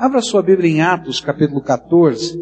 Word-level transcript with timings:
Abra 0.00 0.22
sua 0.22 0.40
Bíblia 0.44 0.70
em 0.70 0.80
Atos, 0.80 1.20
capítulo 1.20 1.60
14, 1.60 2.40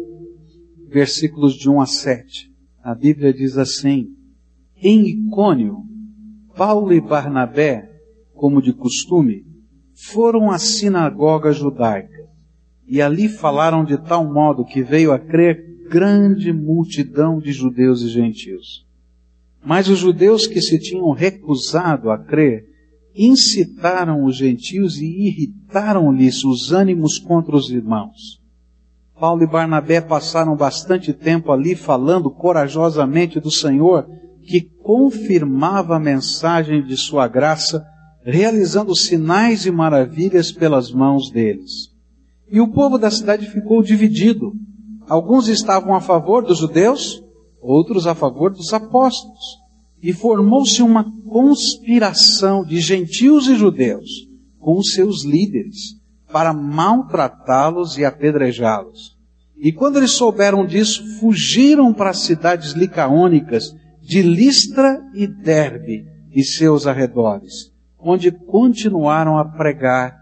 versículos 0.87 1.55
de 1.55 1.67
1 1.67 1.81
a 1.81 1.87
7. 1.87 2.53
A 2.83 2.93
Bíblia 2.93 3.33
diz 3.33 3.57
assim: 3.57 4.09
Em 4.79 5.07
Icônio, 5.07 5.77
Paulo 6.55 6.93
e 6.93 7.01
Barnabé, 7.01 7.89
como 8.35 8.61
de 8.61 8.73
costume, 8.73 9.43
foram 9.95 10.51
à 10.51 10.59
sinagoga 10.59 11.51
judaica 11.51 12.29
e 12.87 13.01
ali 13.01 13.27
falaram 13.27 13.83
de 13.83 13.97
tal 13.97 14.31
modo 14.31 14.63
que 14.63 14.83
veio 14.83 15.11
a 15.11 15.17
crer 15.17 15.87
grande 15.89 16.53
multidão 16.53 17.39
de 17.39 17.51
judeus 17.51 18.03
e 18.03 18.09
gentios. 18.09 18.85
Mas 19.65 19.89
os 19.89 19.97
judeus 19.97 20.45
que 20.45 20.61
se 20.61 20.77
tinham 20.77 21.09
recusado 21.09 22.11
a 22.11 22.19
crer 22.19 22.76
incitaram 23.17 24.23
os 24.23 24.35
gentios 24.35 24.97
e 24.97 25.05
irritaram-lhes 25.05 26.43
os 26.43 26.71
ânimos 26.71 27.17
contra 27.17 27.55
os 27.55 27.71
irmãos. 27.71 28.39
Paulo 29.19 29.43
e 29.43 29.47
Barnabé 29.47 29.99
passaram 29.99 30.55
bastante 30.55 31.11
tempo 31.11 31.51
ali 31.51 31.75
falando 31.75 32.29
corajosamente 32.29 33.39
do 33.39 33.49
Senhor, 33.49 34.07
que 34.43 34.61
confirmava 34.61 35.95
a 35.95 35.99
mensagem 35.99 36.85
de 36.85 36.95
sua 36.95 37.27
graça, 37.27 37.83
realizando 38.23 38.95
sinais 38.95 39.65
e 39.65 39.71
maravilhas 39.71 40.51
pelas 40.51 40.91
mãos 40.91 41.31
deles. 41.31 41.89
E 42.49 42.61
o 42.61 42.71
povo 42.71 42.97
da 42.97 43.09
cidade 43.09 43.49
ficou 43.49 43.81
dividido. 43.81 44.53
Alguns 45.09 45.47
estavam 45.47 45.95
a 45.95 45.99
favor 45.99 46.45
dos 46.45 46.59
judeus, 46.59 47.21
outros 47.61 48.05
a 48.05 48.13
favor 48.13 48.51
dos 48.51 48.71
apóstolos. 48.73 49.66
E 50.01 50.13
formou-se 50.13 50.81
uma 50.81 51.03
conspiração 51.23 52.63
de 52.63 52.79
gentios 52.79 53.47
e 53.47 53.55
judeus 53.55 54.27
com 54.59 54.77
os 54.77 54.91
seus 54.91 55.23
líderes 55.23 55.97
para 56.31 56.53
maltratá-los 56.53 57.97
e 57.97 58.05
apedrejá-los. 58.05 59.17
E 59.57 59.71
quando 59.71 59.97
eles 59.97 60.11
souberam 60.11 60.65
disso, 60.65 61.03
fugiram 61.19 61.93
para 61.93 62.11
as 62.11 62.19
cidades 62.19 62.73
licaônicas 62.73 63.73
de 64.01 64.21
Listra 64.21 65.01
e 65.13 65.25
Derbe 65.25 66.05
e 66.31 66.43
seus 66.43 66.85
arredores, 66.85 67.71
onde 67.99 68.31
continuaram 68.31 69.37
a 69.37 69.45
pregar 69.45 70.15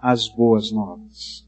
as 0.00 0.28
boas 0.28 0.72
novas. 0.72 1.46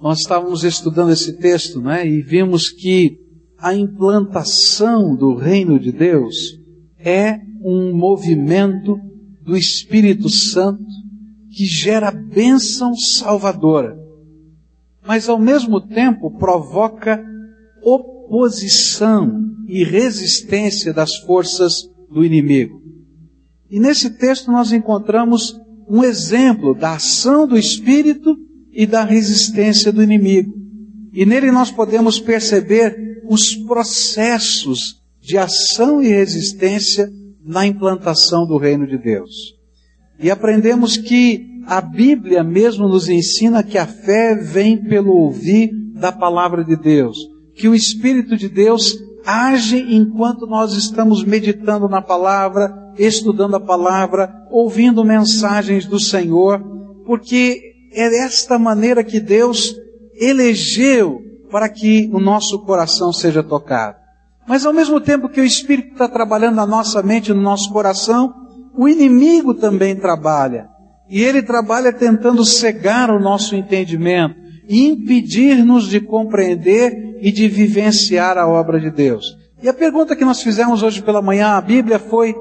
Nós 0.00 0.18
estávamos 0.18 0.62
estudando 0.62 1.12
esse 1.12 1.38
texto, 1.38 1.80
né, 1.80 2.06
e 2.06 2.20
vimos 2.20 2.68
que 2.68 3.18
a 3.56 3.74
implantação 3.74 5.16
do 5.16 5.34
reino 5.34 5.80
de 5.80 5.90
Deus 5.90 6.55
é 7.06 7.40
um 7.62 7.96
movimento 7.96 8.98
do 9.40 9.56
Espírito 9.56 10.28
Santo 10.28 10.84
que 11.52 11.64
gera 11.64 12.10
bênção 12.10 12.96
salvadora, 12.96 13.96
mas 15.06 15.28
ao 15.28 15.38
mesmo 15.38 15.80
tempo 15.80 16.36
provoca 16.36 17.24
oposição 17.80 19.40
e 19.68 19.84
resistência 19.84 20.92
das 20.92 21.14
forças 21.18 21.88
do 22.10 22.24
inimigo. 22.24 22.82
E 23.70 23.78
nesse 23.78 24.18
texto 24.18 24.50
nós 24.50 24.72
encontramos 24.72 25.56
um 25.88 26.02
exemplo 26.02 26.74
da 26.74 26.94
ação 26.94 27.46
do 27.46 27.56
Espírito 27.56 28.36
e 28.72 28.84
da 28.84 29.04
resistência 29.04 29.92
do 29.92 30.02
inimigo. 30.02 30.52
E 31.12 31.24
nele 31.24 31.52
nós 31.52 31.70
podemos 31.70 32.18
perceber 32.18 33.22
os 33.28 33.54
processos 33.54 35.05
de 35.26 35.36
ação 35.36 36.00
e 36.00 36.06
resistência 36.06 37.10
na 37.44 37.66
implantação 37.66 38.46
do 38.46 38.56
reino 38.56 38.86
de 38.86 38.96
Deus. 38.96 39.56
E 40.20 40.30
aprendemos 40.30 40.96
que 40.96 41.44
a 41.66 41.80
Bíblia 41.80 42.44
mesmo 42.44 42.86
nos 42.86 43.08
ensina 43.08 43.64
que 43.64 43.76
a 43.76 43.88
fé 43.88 44.36
vem 44.36 44.76
pelo 44.84 45.10
ouvir 45.10 45.72
da 45.94 46.12
palavra 46.12 46.62
de 46.64 46.76
Deus, 46.76 47.18
que 47.56 47.68
o 47.68 47.74
Espírito 47.74 48.36
de 48.36 48.48
Deus 48.48 48.96
age 49.26 49.84
enquanto 49.96 50.46
nós 50.46 50.74
estamos 50.74 51.24
meditando 51.24 51.88
na 51.88 52.00
palavra, 52.00 52.72
estudando 52.96 53.56
a 53.56 53.60
palavra, 53.60 54.32
ouvindo 54.48 55.04
mensagens 55.04 55.86
do 55.86 55.98
Senhor, 55.98 56.62
porque 57.04 57.60
é 57.92 58.08
desta 58.08 58.60
maneira 58.60 59.02
que 59.02 59.18
Deus 59.18 59.74
elegeu 60.14 61.20
para 61.50 61.68
que 61.68 62.08
o 62.12 62.20
nosso 62.20 62.60
coração 62.60 63.12
seja 63.12 63.42
tocado. 63.42 64.05
Mas 64.46 64.64
ao 64.64 64.72
mesmo 64.72 65.00
tempo 65.00 65.28
que 65.28 65.40
o 65.40 65.44
Espírito 65.44 65.92
está 65.92 66.08
trabalhando 66.08 66.56
na 66.56 66.66
nossa 66.66 67.02
mente, 67.02 67.32
no 67.32 67.42
nosso 67.42 67.72
coração, 67.72 68.32
o 68.76 68.88
inimigo 68.88 69.54
também 69.54 69.96
trabalha. 69.96 70.68
E 71.08 71.22
ele 71.22 71.42
trabalha 71.42 71.92
tentando 71.92 72.44
cegar 72.44 73.10
o 73.10 73.20
nosso 73.20 73.54
entendimento 73.54 74.46
impedir-nos 74.68 75.88
de 75.88 76.00
compreender 76.00 77.18
e 77.20 77.30
de 77.30 77.48
vivenciar 77.48 78.36
a 78.36 78.46
obra 78.46 78.80
de 78.80 78.90
Deus. 78.90 79.36
E 79.62 79.68
a 79.68 79.74
pergunta 79.74 80.16
que 80.16 80.24
nós 80.24 80.42
fizemos 80.42 80.82
hoje 80.82 81.02
pela 81.02 81.22
manhã 81.22 81.50
à 81.50 81.60
Bíblia 81.60 81.98
foi: 81.98 82.34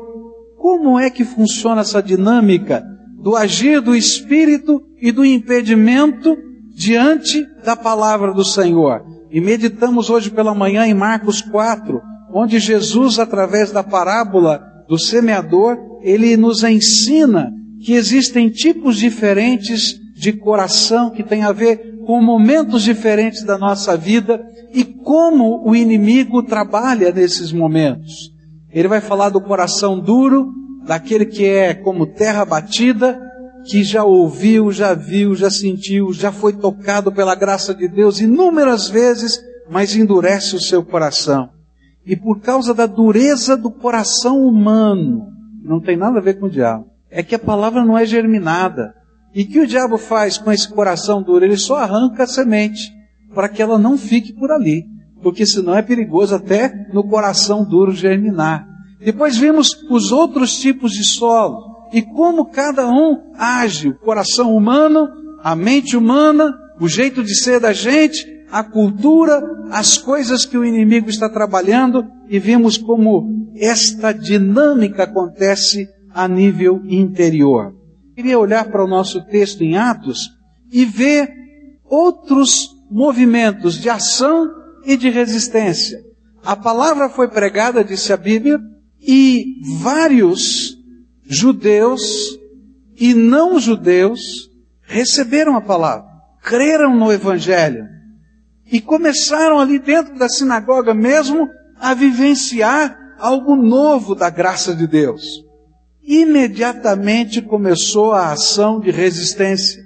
como 0.58 1.00
é 1.00 1.10
que 1.10 1.24
funciona 1.24 1.82
essa 1.82 2.02
dinâmica 2.02 2.84
do 3.22 3.36
agir 3.36 3.82
do 3.82 3.96
Espírito 3.96 4.82
e 5.02 5.12
do 5.12 5.26
impedimento 5.26 6.36
diante 6.76 7.46
da 7.64 7.76
palavra 7.76 8.34
do 8.34 8.44
Senhor. 8.44 9.15
E 9.36 9.42
meditamos 9.42 10.10
hoje 10.10 10.32
pela 10.32 10.56
manhã 10.56 10.88
em 10.88 10.94
Marcos 10.94 11.42
4, 11.42 12.02
onde 12.34 12.58
Jesus, 12.58 13.20
através 13.20 13.70
da 13.70 13.84
parábola 13.84 14.64
do 14.88 14.98
semeador, 14.98 15.78
ele 16.02 16.38
nos 16.38 16.64
ensina 16.64 17.52
que 17.84 17.92
existem 17.92 18.48
tipos 18.50 18.96
diferentes 18.96 20.00
de 20.16 20.32
coração 20.32 21.10
que 21.10 21.22
tem 21.22 21.44
a 21.44 21.52
ver 21.52 21.98
com 22.06 22.22
momentos 22.22 22.82
diferentes 22.82 23.44
da 23.44 23.58
nossa 23.58 23.98
vida 23.98 24.42
e 24.74 24.86
como 24.86 25.70
o 25.70 25.76
inimigo 25.76 26.42
trabalha 26.42 27.12
nesses 27.12 27.52
momentos. 27.52 28.32
Ele 28.72 28.88
vai 28.88 29.02
falar 29.02 29.28
do 29.32 29.42
coração 29.42 30.00
duro, 30.00 30.50
daquele 30.86 31.26
que 31.26 31.44
é 31.44 31.74
como 31.74 32.08
terra 32.08 32.46
batida, 32.46 33.20
que 33.66 33.84
já 33.84 34.04
ouviu, 34.04 34.72
já 34.72 34.94
viu, 34.94 35.36
já 35.36 35.50
sentiu, 35.50 36.14
já 36.14 36.32
foi 36.32 36.54
tocado 36.54 37.12
pela 37.12 37.36
graça 37.36 37.74
de 37.74 37.88
Deus 37.88 38.20
inúmeras 38.20 38.88
vezes, 38.88 39.40
mas 39.70 39.96
endurece 39.96 40.56
o 40.56 40.62
seu 40.62 40.84
coração. 40.84 41.50
E 42.06 42.16
por 42.16 42.40
causa 42.40 42.74
da 42.74 42.86
dureza 42.86 43.58
do 43.58 43.72
coração 43.72 44.46
humano, 44.46 45.28
não 45.64 45.82
tem 45.82 45.98
nada 45.98 46.20
a 46.20 46.22
ver 46.22 46.40
com 46.40 46.46
o 46.46 46.50
diabo, 46.50 46.86
é 47.10 47.24
que 47.24 47.34
a 47.34 47.40
palavra 47.40 47.84
não 47.84 47.98
é 47.98 48.06
germinada. 48.06 48.94
E 49.34 49.44
que 49.44 49.60
o 49.60 49.68
diabo 49.68 49.98
faz 49.98 50.38
com 50.38 50.50
esse 50.50 50.70
coração 50.70 51.22
duro? 51.22 51.44
Ele 51.44 51.58
só 51.58 51.78
arranca 51.78 52.24
a 52.24 52.28
semente, 52.28 52.94
para 53.34 53.50
que 53.50 53.62
ela 53.62 53.78
não 53.78 53.98
fique 53.98 54.32
por 54.32 54.50
ali, 54.50 54.86
porque 55.22 55.46
senão 55.46 55.76
é 55.76 55.82
perigoso 55.82 56.36
até 56.36 56.88
no 56.94 57.04
coração 57.04 57.68
duro 57.68 57.92
germinar. 57.92 58.66
Depois 59.04 59.36
vimos 59.36 59.72
os 59.90 60.12
outros 60.12 60.58
tipos 60.58 60.92
de 60.94 61.04
solo 61.04 61.75
e 61.92 62.02
como 62.02 62.46
cada 62.46 62.88
um 62.88 63.32
age, 63.38 63.90
o 63.90 64.00
coração 64.00 64.56
humano, 64.56 65.08
a 65.44 65.56
mente 65.56 65.96
humana, 65.96 66.54
o 66.80 66.88
jeito 66.88 67.24
de 67.24 67.36
ser 67.36 67.60
da 67.60 67.72
gente, 67.74 68.26
a 68.52 68.64
cultura, 68.64 69.42
as 69.72 69.98
coisas 69.98 70.46
que 70.46 70.58
o 70.58 70.66
inimigo 70.66 71.10
está 71.10 71.30
trabalhando 71.30 72.06
e 72.30 72.40
vimos 72.40 72.78
como 72.78 73.50
esta 73.56 74.12
dinâmica 74.12 75.04
acontece 75.04 75.88
a 76.14 76.28
nível 76.28 76.82
interior. 76.86 77.74
Queria 78.16 78.40
olhar 78.40 78.66
para 78.72 78.84
o 78.84 78.88
nosso 78.88 79.26
texto 79.26 79.62
em 79.64 79.78
Atos 79.78 80.30
e 80.72 80.86
ver 80.86 81.30
outros 81.84 82.70
movimentos 82.90 83.80
de 83.80 83.90
ação 83.90 84.50
e 84.86 84.96
de 84.96 85.10
resistência. 85.10 86.00
A 86.44 86.56
palavra 86.56 87.10
foi 87.10 87.28
pregada, 87.28 87.84
disse 87.84 88.14
a 88.14 88.18
Bíblia, 88.18 88.60
e 89.02 89.46
vários 89.82 90.78
judeus 91.28 92.38
e 93.00 93.14
não 93.14 93.60
judeus 93.60 94.50
receberam 94.82 95.56
a 95.56 95.62
palavra, 95.62 96.06
creram 96.42 96.96
no 96.96 97.12
Evangelho 97.12 97.86
e 98.72 98.80
começaram 98.80 99.60
ali 99.60 99.80
dentro 99.80 100.18
da 100.18 100.30
sinagoga 100.30 100.94
mesmo 100.94 101.48
a 101.80 101.94
vivenciar 101.94 102.98
algo 103.20 103.56
novo 103.56 104.16
da 104.16 104.30
graça 104.30 104.76
de 104.76 104.88
Deus. 104.88 105.44
Imediatamente 106.04 107.42
começou 107.42 108.14
a 108.14 108.32
ação 108.32 108.80
de 108.80 108.92
resistência, 108.92 109.84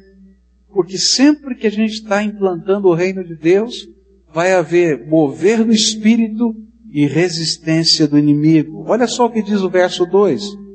porque 0.73 0.97
sempre 0.97 1.55
que 1.55 1.67
a 1.67 1.71
gente 1.71 1.93
está 1.93 2.21
implantando 2.21 2.89
o 2.89 2.93
reino 2.93 3.23
de 3.23 3.35
Deus, 3.35 3.87
vai 4.33 4.53
haver 4.53 5.07
mover 5.07 5.63
do 5.63 5.71
espírito 5.71 6.53
e 6.91 7.05
resistência 7.05 8.07
do 8.07 8.17
inimigo. 8.17 8.85
Olha 8.87 9.07
só 9.07 9.25
o 9.25 9.31
que 9.31 9.41
diz 9.41 9.61
o 9.61 9.69
verso 9.69 10.05
2. 10.05 10.68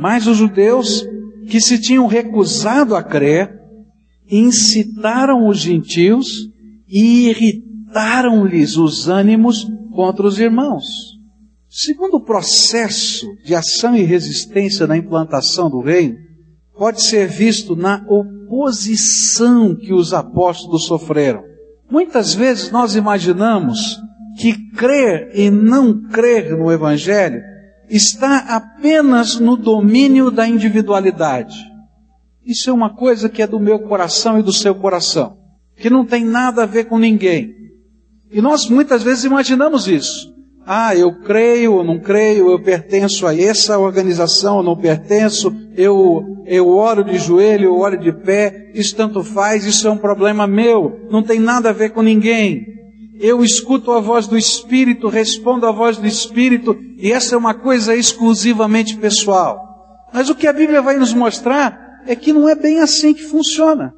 Mas 0.00 0.26
os 0.26 0.38
judeus 0.38 1.04
que 1.46 1.60
se 1.60 1.78
tinham 1.78 2.06
recusado 2.06 2.96
a 2.96 3.02
crer, 3.02 3.52
incitaram 4.30 5.46
os 5.46 5.58
gentios 5.58 6.48
e 6.88 7.28
irritaram-lhes 7.28 8.76
os 8.76 9.08
ânimos 9.08 9.66
contra 9.92 10.26
os 10.26 10.38
irmãos. 10.38 10.84
Segundo 11.68 12.14
o 12.14 12.24
processo 12.24 13.26
de 13.44 13.54
ação 13.54 13.94
e 13.94 14.02
resistência 14.02 14.86
na 14.86 14.96
implantação 14.96 15.68
do 15.68 15.80
reino, 15.80 16.16
pode 16.78 17.02
ser 17.02 17.28
visto 17.28 17.76
na 17.76 18.04
oposição 18.08 19.74
que 19.74 19.92
os 19.92 20.14
apóstolos 20.14 20.86
sofreram. 20.86 21.42
Muitas 21.90 22.32
vezes 22.34 22.70
nós 22.70 22.94
imaginamos 22.94 23.98
que 24.38 24.54
crer 24.70 25.30
e 25.34 25.50
não 25.50 26.08
crer 26.08 26.56
no 26.56 26.72
Evangelho 26.72 27.42
está 27.90 28.38
apenas 28.54 29.38
no 29.38 29.56
domínio 29.56 30.30
da 30.30 30.46
individualidade. 30.46 31.56
Isso 32.46 32.70
é 32.70 32.72
uma 32.72 32.94
coisa 32.94 33.28
que 33.28 33.42
é 33.42 33.46
do 33.46 33.60
meu 33.60 33.80
coração 33.80 34.38
e 34.38 34.42
do 34.42 34.52
seu 34.52 34.74
coração, 34.74 35.36
que 35.76 35.90
não 35.90 36.06
tem 36.06 36.24
nada 36.24 36.62
a 36.62 36.66
ver 36.66 36.84
com 36.84 36.98
ninguém. 36.98 37.54
E 38.30 38.40
nós 38.40 38.68
muitas 38.68 39.02
vezes 39.02 39.24
imaginamos 39.24 39.88
isso. 39.88 40.32
Ah, 40.64 40.94
eu 40.94 41.20
creio 41.20 41.74
ou 41.74 41.84
não 41.84 41.98
creio, 41.98 42.50
eu 42.50 42.62
pertenço 42.62 43.26
a 43.26 43.36
essa 43.36 43.78
organização 43.78 44.58
ou 44.58 44.62
não 44.62 44.76
pertenço, 44.76 45.52
eu, 45.76 46.44
eu 46.46 46.68
oro 46.68 47.02
de 47.02 47.18
joelho, 47.18 47.64
eu 47.64 47.78
oro 47.78 47.98
de 47.98 48.12
pé, 48.12 48.70
isso 48.74 48.94
tanto 48.94 49.24
faz, 49.24 49.64
isso 49.64 49.88
é 49.88 49.90
um 49.90 49.96
problema 49.96 50.46
meu, 50.46 51.08
não 51.10 51.22
tem 51.22 51.40
nada 51.40 51.70
a 51.70 51.72
ver 51.72 51.90
com 51.90 52.02
ninguém. 52.02 52.66
Eu 53.22 53.44
escuto 53.44 53.92
a 53.92 54.00
voz 54.00 54.26
do 54.26 54.38
Espírito, 54.38 55.06
respondo 55.08 55.66
à 55.66 55.70
voz 55.70 55.98
do 55.98 56.06
Espírito, 56.06 56.74
e 56.96 57.12
essa 57.12 57.34
é 57.34 57.38
uma 57.38 57.52
coisa 57.52 57.94
exclusivamente 57.94 58.96
pessoal. 58.96 59.60
Mas 60.10 60.30
o 60.30 60.34
que 60.34 60.46
a 60.46 60.52
Bíblia 60.54 60.80
vai 60.80 60.96
nos 60.96 61.12
mostrar 61.12 62.00
é 62.06 62.16
que 62.16 62.32
não 62.32 62.48
é 62.48 62.54
bem 62.54 62.80
assim 62.80 63.12
que 63.12 63.22
funciona. 63.22 63.92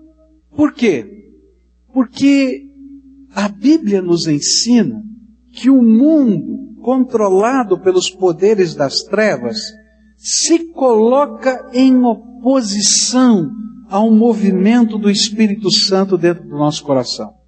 Por 0.57 0.73
quê? 0.73 1.07
Porque 1.95 2.65
a 3.33 3.49
Bíblia 3.49 4.03
nos 4.03 4.27
ensina 4.27 5.01
que 5.53 5.71
o 5.71 5.81
mundo, 5.81 6.75
controlado 6.83 7.79
pelos 7.79 8.11
poderes 8.11 8.75
das 8.75 9.03
trevas, 9.05 9.57
se 10.17 10.73
coloca 10.73 11.71
em 11.73 12.03
oposição 12.03 13.53
ao 13.89 14.11
movimento 14.11 14.99
do 14.99 15.09
Espírito 15.09 15.71
Santo 15.71 16.19
dentro 16.19 16.43
do 16.43 16.57
nosso 16.57 16.83
coração. 16.83 17.42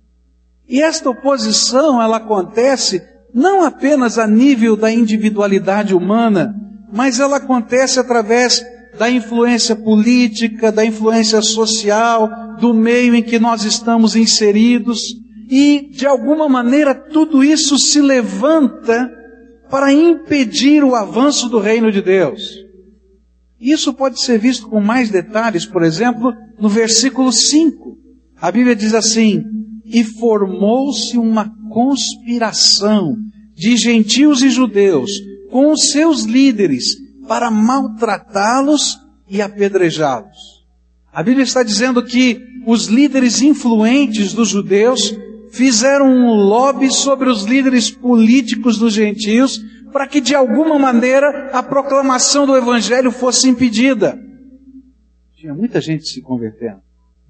E 0.68 0.80
esta 0.80 1.10
oposição, 1.10 2.00
ela 2.00 2.16
acontece 2.16 3.02
não 3.32 3.64
apenas 3.64 4.18
a 4.18 4.26
nível 4.26 4.76
da 4.76 4.92
individualidade 4.92 5.94
humana, 5.94 6.54
mas 6.92 7.18
ela 7.18 7.38
acontece 7.38 7.98
através 7.98 8.64
da 8.98 9.10
influência 9.10 9.74
política, 9.74 10.70
da 10.70 10.84
influência 10.84 11.42
social, 11.42 12.56
do 12.60 12.72
meio 12.72 13.14
em 13.14 13.22
que 13.22 13.38
nós 13.38 13.64
estamos 13.64 14.14
inseridos, 14.14 15.02
e, 15.50 15.90
de 15.92 16.06
alguma 16.06 16.48
maneira, 16.48 16.94
tudo 16.94 17.44
isso 17.44 17.78
se 17.78 18.00
levanta 18.00 19.10
para 19.68 19.92
impedir 19.92 20.84
o 20.84 20.94
avanço 20.94 21.48
do 21.48 21.58
reino 21.58 21.90
de 21.90 22.00
Deus. 22.00 22.64
Isso 23.60 23.92
pode 23.92 24.22
ser 24.22 24.38
visto 24.38 24.68
com 24.68 24.80
mais 24.80 25.10
detalhes, 25.10 25.66
por 25.66 25.82
exemplo, 25.82 26.32
no 26.58 26.68
versículo 26.68 27.32
5. 27.32 27.98
A 28.40 28.52
Bíblia 28.52 28.76
diz 28.76 28.94
assim: 28.94 29.42
E 29.84 30.02
formou-se 30.04 31.18
uma 31.18 31.52
conspiração 31.70 33.16
de 33.54 33.76
gentios 33.76 34.42
e 34.42 34.50
judeus 34.50 35.10
com 35.50 35.72
os 35.72 35.90
seus 35.90 36.22
líderes 36.22 36.96
para 37.28 37.50
maltratá-los 37.50 38.98
e 39.28 39.40
apedrejá-los. 39.40 40.64
A 41.12 41.22
Bíblia 41.22 41.44
está 41.44 41.62
dizendo 41.62 42.04
que 42.04 42.40
os 42.66 42.86
líderes 42.86 43.40
influentes 43.40 44.32
dos 44.32 44.48
judeus 44.48 45.14
fizeram 45.52 46.06
um 46.06 46.34
lobby 46.34 46.92
sobre 46.92 47.28
os 47.28 47.44
líderes 47.44 47.90
políticos 47.90 48.78
dos 48.78 48.92
gentios 48.92 49.60
para 49.92 50.08
que 50.08 50.20
de 50.20 50.34
alguma 50.34 50.76
maneira 50.76 51.50
a 51.52 51.62
proclamação 51.62 52.46
do 52.46 52.56
evangelho 52.56 53.12
fosse 53.12 53.48
impedida. 53.48 54.18
Tinha 55.36 55.54
muita 55.54 55.80
gente 55.80 56.08
se 56.08 56.20
convertendo. 56.20 56.82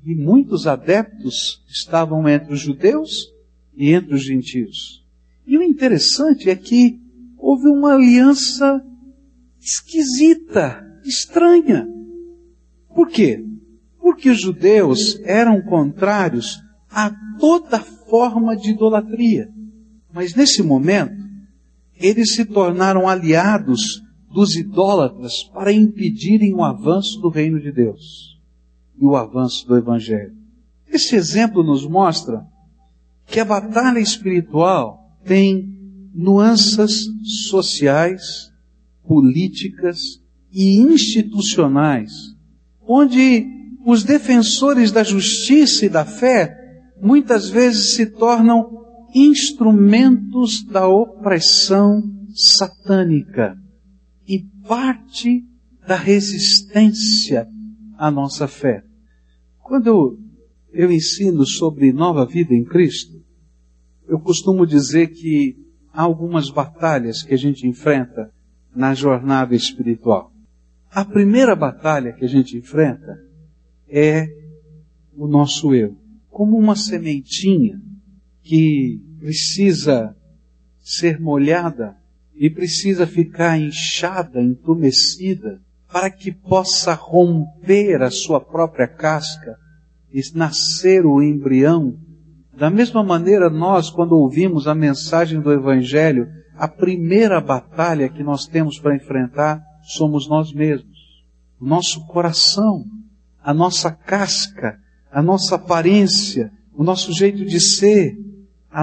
E 0.04 0.14
muitos 0.14 0.66
adeptos 0.66 1.64
estavam 1.66 2.28
entre 2.28 2.52
os 2.52 2.60
judeus 2.60 3.32
e 3.74 3.90
entre 3.90 4.14
os 4.14 4.22
gentios. 4.22 5.02
E 5.46 5.56
o 5.56 5.62
interessante 5.62 6.50
é 6.50 6.54
que 6.54 7.00
houve 7.38 7.68
uma 7.68 7.94
aliança 7.94 8.84
esquisita, 9.58 10.84
estranha. 11.06 11.88
Por 12.94 13.08
quê? 13.08 13.42
Porque 13.98 14.28
os 14.28 14.40
judeus 14.40 15.18
eram 15.24 15.62
contrários 15.62 16.60
a 16.90 17.10
toda 17.40 17.80
forma 17.80 18.54
de 18.54 18.72
idolatria. 18.72 19.48
Mas 20.12 20.34
nesse 20.34 20.62
momento, 20.62 21.16
eles 21.96 22.34
se 22.34 22.44
tornaram 22.44 23.08
aliados 23.08 24.02
dos 24.30 24.54
idólatras 24.54 25.44
para 25.44 25.72
impedirem 25.72 26.52
o 26.52 26.62
avanço 26.62 27.18
do 27.20 27.30
reino 27.30 27.58
de 27.58 27.72
Deus 27.72 28.33
e 29.00 29.04
o 29.04 29.16
avanço 29.16 29.66
do 29.66 29.76
Evangelho. 29.76 30.34
Esse 30.88 31.16
exemplo 31.16 31.62
nos 31.62 31.86
mostra 31.86 32.46
que 33.26 33.40
a 33.40 33.44
batalha 33.44 33.98
espiritual 33.98 34.98
tem 35.24 35.74
nuances 36.14 37.06
sociais, 37.48 38.50
políticas 39.06 39.98
e 40.52 40.76
institucionais, 40.78 42.12
onde 42.86 43.46
os 43.84 44.04
defensores 44.04 44.92
da 44.92 45.02
justiça 45.02 45.84
e 45.84 45.88
da 45.88 46.04
fé 46.04 46.54
muitas 47.02 47.50
vezes 47.50 47.94
se 47.94 48.06
tornam 48.06 48.70
instrumentos 49.14 50.64
da 50.64 50.86
opressão 50.86 52.02
satânica 52.34 53.56
e 54.26 54.44
parte 54.66 55.44
da 55.86 55.96
resistência 55.96 57.46
à 57.98 58.10
nossa 58.10 58.46
fé. 58.46 58.84
Quando 59.62 60.18
eu 60.72 60.90
ensino 60.90 61.46
sobre 61.46 61.92
nova 61.92 62.26
vida 62.26 62.54
em 62.54 62.64
Cristo, 62.64 63.22
eu 64.06 64.18
costumo 64.18 64.66
dizer 64.66 65.08
que 65.08 65.56
há 65.92 66.02
algumas 66.02 66.50
batalhas 66.50 67.22
que 67.22 67.32
a 67.34 67.38
gente 67.38 67.66
enfrenta 67.66 68.30
na 68.74 68.94
jornada 68.94 69.54
espiritual. 69.54 70.32
A 70.90 71.04
primeira 71.04 71.56
batalha 71.56 72.12
que 72.12 72.24
a 72.24 72.28
gente 72.28 72.56
enfrenta 72.56 73.18
é 73.88 74.26
o 75.16 75.26
nosso 75.26 75.74
eu 75.74 75.96
como 76.34 76.58
uma 76.58 76.74
sementinha 76.74 77.80
que 78.42 79.00
precisa 79.20 80.16
ser 80.80 81.20
molhada 81.20 81.96
e 82.34 82.50
precisa 82.50 83.06
ficar 83.06 83.56
inchada, 83.56 84.42
entumecida, 84.42 85.62
para 85.94 86.10
que 86.10 86.32
possa 86.32 86.92
romper 86.92 88.02
a 88.02 88.10
sua 88.10 88.40
própria 88.40 88.88
casca 88.88 89.56
e 90.12 90.20
nascer 90.34 91.06
o 91.06 91.22
embrião. 91.22 91.94
Da 92.52 92.68
mesma 92.68 93.04
maneira, 93.04 93.48
nós, 93.48 93.90
quando 93.90 94.18
ouvimos 94.18 94.66
a 94.66 94.74
mensagem 94.74 95.40
do 95.40 95.52
Evangelho, 95.52 96.26
a 96.56 96.66
primeira 96.66 97.40
batalha 97.40 98.08
que 98.08 98.24
nós 98.24 98.44
temos 98.44 98.76
para 98.76 98.96
enfrentar 98.96 99.62
somos 99.84 100.28
nós 100.28 100.52
mesmos. 100.52 100.98
O 101.60 101.64
nosso 101.64 102.04
coração, 102.08 102.84
a 103.40 103.54
nossa 103.54 103.92
casca, 103.92 104.76
a 105.12 105.22
nossa 105.22 105.54
aparência, 105.54 106.50
o 106.76 106.82
nosso 106.82 107.12
jeito 107.12 107.44
de 107.44 107.60
ser, 107.60 108.18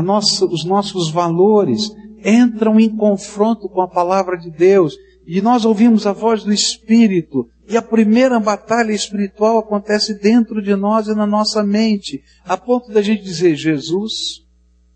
nossa, 0.02 0.46
os 0.46 0.64
nossos 0.64 1.12
valores 1.12 1.94
entram 2.24 2.80
em 2.80 2.88
confronto 2.96 3.68
com 3.68 3.82
a 3.82 3.88
palavra 3.90 4.38
de 4.38 4.50
Deus 4.50 4.96
e 5.26 5.42
nós 5.42 5.66
ouvimos 5.66 6.08
a 6.08 6.14
voz 6.14 6.44
do 6.44 6.52
Espírito 6.52 7.50
e 7.68 7.78
a 7.78 7.82
primeira 7.82 8.40
batalha 8.40 8.92
espiritual 8.92 9.60
acontece 9.60 10.14
dentro 10.14 10.62
de 10.62 10.76
nós 10.76 11.08
e 11.08 11.16
na 11.16 11.26
nossa 11.26 11.64
mente, 11.64 12.24
a 12.44 12.58
ponto 12.58 12.92
da 12.92 13.02
gente 13.02 13.24
dizer, 13.24 13.56
Jesus, 13.56 14.46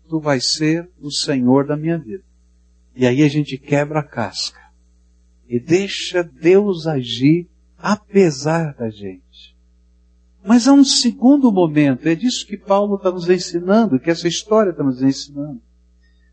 tu 0.08 0.20
vais 0.20 0.44
ser 0.54 0.88
o 1.00 1.10
Senhor 1.10 1.66
da 1.66 1.76
minha 1.76 1.98
vida. 1.98 2.24
E 2.94 3.06
aí 3.06 3.22
a 3.22 3.28
gente 3.28 3.56
quebra 3.56 4.00
a 4.00 4.02
casca 4.02 4.60
e 5.48 5.60
deixa 5.60 6.22
Deus 6.22 6.86
agir 6.86 7.48
apesar 7.78 8.74
da 8.74 8.90
gente. 8.90 9.56
Mas 10.44 10.68
há 10.68 10.72
um 10.72 10.84
segundo 10.84 11.50
momento, 11.50 12.06
é 12.08 12.14
disso 12.14 12.46
que 12.46 12.56
Paulo 12.56 12.96
está 12.96 13.10
nos 13.10 13.28
ensinando, 13.28 13.98
que 13.98 14.10
essa 14.10 14.28
história 14.28 14.70
está 14.70 14.82
nos 14.82 15.02
ensinando. 15.02 15.60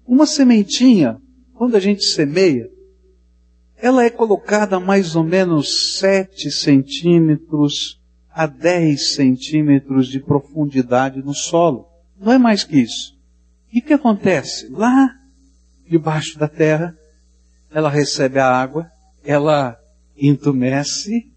Uma 0.05 0.25
sementinha, 0.25 1.19
quando 1.53 1.75
a 1.75 1.79
gente 1.79 2.03
semeia, 2.03 2.69
ela 3.83 4.05
é 4.05 4.09
colocada 4.09 4.77
a 4.77 4.79
mais 4.79 5.13
ou 5.13 5.25
menos 5.25 5.97
7 5.99 6.49
centímetros 6.49 7.99
a 8.31 8.47
10 8.47 9.15
centímetros 9.15 10.07
de 10.07 10.21
profundidade 10.21 11.21
no 11.21 11.33
solo. 11.33 11.89
Não 12.17 12.31
é 12.31 12.37
mais 12.37 12.63
que 12.63 12.79
isso. 12.79 13.13
E 13.73 13.79
o 13.79 13.81
que 13.81 13.91
acontece? 13.91 14.69
Lá, 14.69 15.13
debaixo 15.85 16.39
da 16.39 16.47
terra, 16.47 16.95
ela 17.73 17.89
recebe 17.89 18.39
a 18.39 18.47
água, 18.47 18.89
ela 19.21 19.77
entumece, 20.17 21.29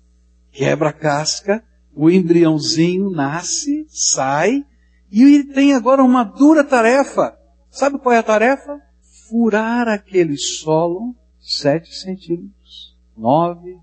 quebra 0.53 0.91
a 0.91 0.93
casca, 0.93 1.65
o 1.93 2.09
embriãozinho 2.09 3.11
nasce, 3.11 3.89
sai, 3.89 4.65
e 5.11 5.21
ele 5.21 5.53
tem 5.53 5.75
agora 5.75 6.01
uma 6.01 6.23
dura 6.23 6.63
tarefa. 6.63 7.37
Sabe 7.73 7.99
qual 7.99 8.15
é 8.15 8.19
a 8.19 8.23
tarefa? 8.23 8.81
Furar 9.29 9.89
aquele 9.89 10.37
solo 10.39 11.13
sete 11.47 11.95
centímetros, 11.95 12.97
nove, 13.17 13.79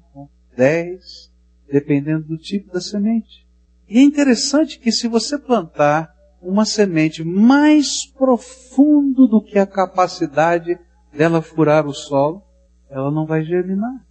dez, 0.55 1.31
dependendo 1.71 2.27
do 2.27 2.37
tipo 2.37 2.71
da 2.73 2.81
semente. 2.81 3.47
E 3.87 3.99
é 3.99 4.01
interessante 4.01 4.77
que 4.77 4.91
se 4.91 5.07
você 5.07 5.37
plantar 5.37 6.13
uma 6.41 6.65
semente 6.65 7.23
mais 7.23 8.05
profundo 8.05 9.27
do 9.27 9.41
que 9.41 9.57
a 9.57 9.65
capacidade 9.65 10.77
dela 11.11 11.41
furar 11.41 11.87
o 11.87 11.93
solo, 11.93 12.43
ela 12.89 13.09
não 13.09 13.25
vai 13.25 13.43
germinar. 13.43 14.05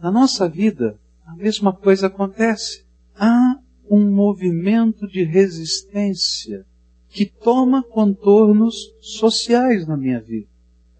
Na 0.00 0.10
nossa 0.10 0.48
vida, 0.48 0.98
a 1.26 1.34
mesma 1.34 1.72
coisa 1.72 2.06
acontece. 2.06 2.84
Há 3.16 3.58
um 3.90 4.10
movimento 4.10 5.06
de 5.08 5.24
resistência 5.24 6.64
que 7.08 7.26
toma 7.26 7.82
contornos 7.82 8.76
sociais 9.00 9.86
na 9.86 9.96
minha 9.96 10.20
vida. 10.20 10.53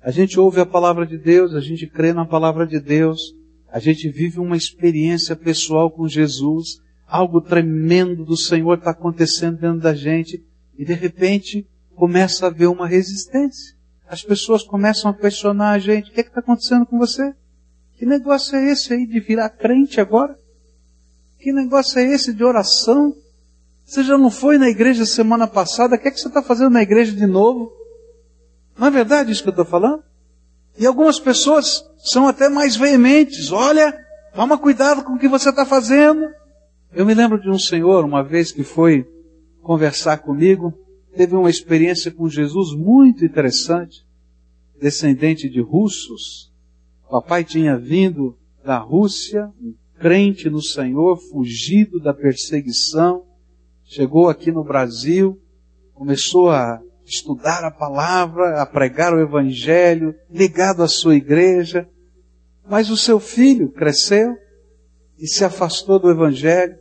A 0.04 0.10
gente 0.10 0.38
ouve 0.38 0.60
a 0.60 0.66
palavra 0.66 1.06
de 1.06 1.16
Deus, 1.16 1.54
a 1.54 1.60
gente 1.60 1.86
crê 1.86 2.12
na 2.12 2.26
palavra 2.26 2.66
de 2.66 2.78
Deus, 2.78 3.34
a 3.72 3.78
gente 3.78 4.06
vive 4.10 4.38
uma 4.38 4.54
experiência 4.54 5.34
pessoal 5.34 5.90
com 5.90 6.06
Jesus, 6.06 6.78
algo 7.08 7.40
tremendo 7.40 8.22
do 8.22 8.36
Senhor 8.36 8.76
está 8.76 8.90
acontecendo 8.90 9.58
dentro 9.58 9.80
da 9.80 9.94
gente, 9.94 10.44
e 10.76 10.84
de 10.84 10.92
repente 10.92 11.66
começa 11.96 12.44
a 12.44 12.48
haver 12.50 12.68
uma 12.68 12.86
resistência. 12.86 13.74
As 14.06 14.22
pessoas 14.22 14.62
começam 14.62 15.10
a 15.10 15.14
questionar 15.14 15.70
a 15.70 15.78
gente: 15.78 16.10
o 16.10 16.12
que 16.12 16.20
é 16.20 16.22
está 16.22 16.40
acontecendo 16.40 16.84
com 16.84 16.98
você? 16.98 17.34
Que 17.96 18.04
negócio 18.04 18.56
é 18.56 18.72
esse 18.72 18.92
aí 18.92 19.06
de 19.06 19.20
virar 19.20 19.48
crente 19.48 20.02
agora? 20.02 20.38
Que 21.38 21.50
negócio 21.50 21.98
é 21.98 22.04
esse 22.04 22.34
de 22.34 22.44
oração? 22.44 23.16
Você 23.86 24.04
já 24.04 24.18
não 24.18 24.30
foi 24.30 24.58
na 24.58 24.68
igreja 24.68 25.06
semana 25.06 25.46
passada? 25.46 25.96
O 25.96 25.98
que 25.98 26.08
é 26.08 26.10
que 26.10 26.20
você 26.20 26.28
está 26.28 26.42
fazendo 26.42 26.72
na 26.72 26.82
igreja 26.82 27.12
de 27.12 27.26
novo? 27.26 27.72
Não 28.76 28.88
é 28.88 28.90
verdade 28.90 29.30
isso 29.30 29.42
que 29.42 29.48
eu 29.48 29.52
estou 29.52 29.64
falando? 29.64 30.02
E 30.78 30.86
algumas 30.86 31.20
pessoas 31.20 31.84
são 31.98 32.26
até 32.26 32.48
mais 32.48 32.76
veementes. 32.76 33.52
Olha, 33.52 33.96
toma 34.34 34.58
cuidado 34.58 35.04
com 35.04 35.14
o 35.14 35.18
que 35.18 35.28
você 35.28 35.50
está 35.50 35.64
fazendo. 35.64 36.28
Eu 36.92 37.06
me 37.06 37.14
lembro 37.14 37.40
de 37.40 37.48
um 37.48 37.58
senhor, 37.58 38.04
uma 38.04 38.22
vez 38.22 38.52
que 38.52 38.64
foi 38.64 39.06
conversar 39.62 40.18
comigo, 40.18 40.74
teve 41.16 41.34
uma 41.34 41.50
experiência 41.50 42.10
com 42.10 42.28
Jesus 42.28 42.76
muito 42.76 43.24
interessante, 43.24 44.04
descendente 44.80 45.48
de 45.48 45.60
russos. 45.60 46.52
Papai 47.08 47.44
tinha 47.44 47.78
vindo 47.78 48.36
da 48.64 48.78
Rússia, 48.78 49.50
um 49.60 49.74
crente 49.98 50.50
no 50.50 50.60
Senhor, 50.60 51.16
fugido 51.16 52.00
da 52.00 52.12
perseguição, 52.12 53.24
chegou 53.84 54.28
aqui 54.28 54.50
no 54.50 54.64
Brasil, 54.64 55.40
começou 55.94 56.50
a 56.50 56.80
estudar 57.06 57.64
a 57.64 57.70
palavra, 57.70 58.60
a 58.60 58.66
pregar 58.66 59.14
o 59.14 59.20
evangelho, 59.20 60.14
ligado 60.30 60.82
à 60.82 60.88
sua 60.88 61.14
igreja, 61.14 61.88
mas 62.68 62.90
o 62.90 62.96
seu 62.96 63.20
filho 63.20 63.70
cresceu 63.70 64.34
e 65.18 65.26
se 65.26 65.44
afastou 65.44 65.98
do 65.98 66.10
evangelho, 66.10 66.76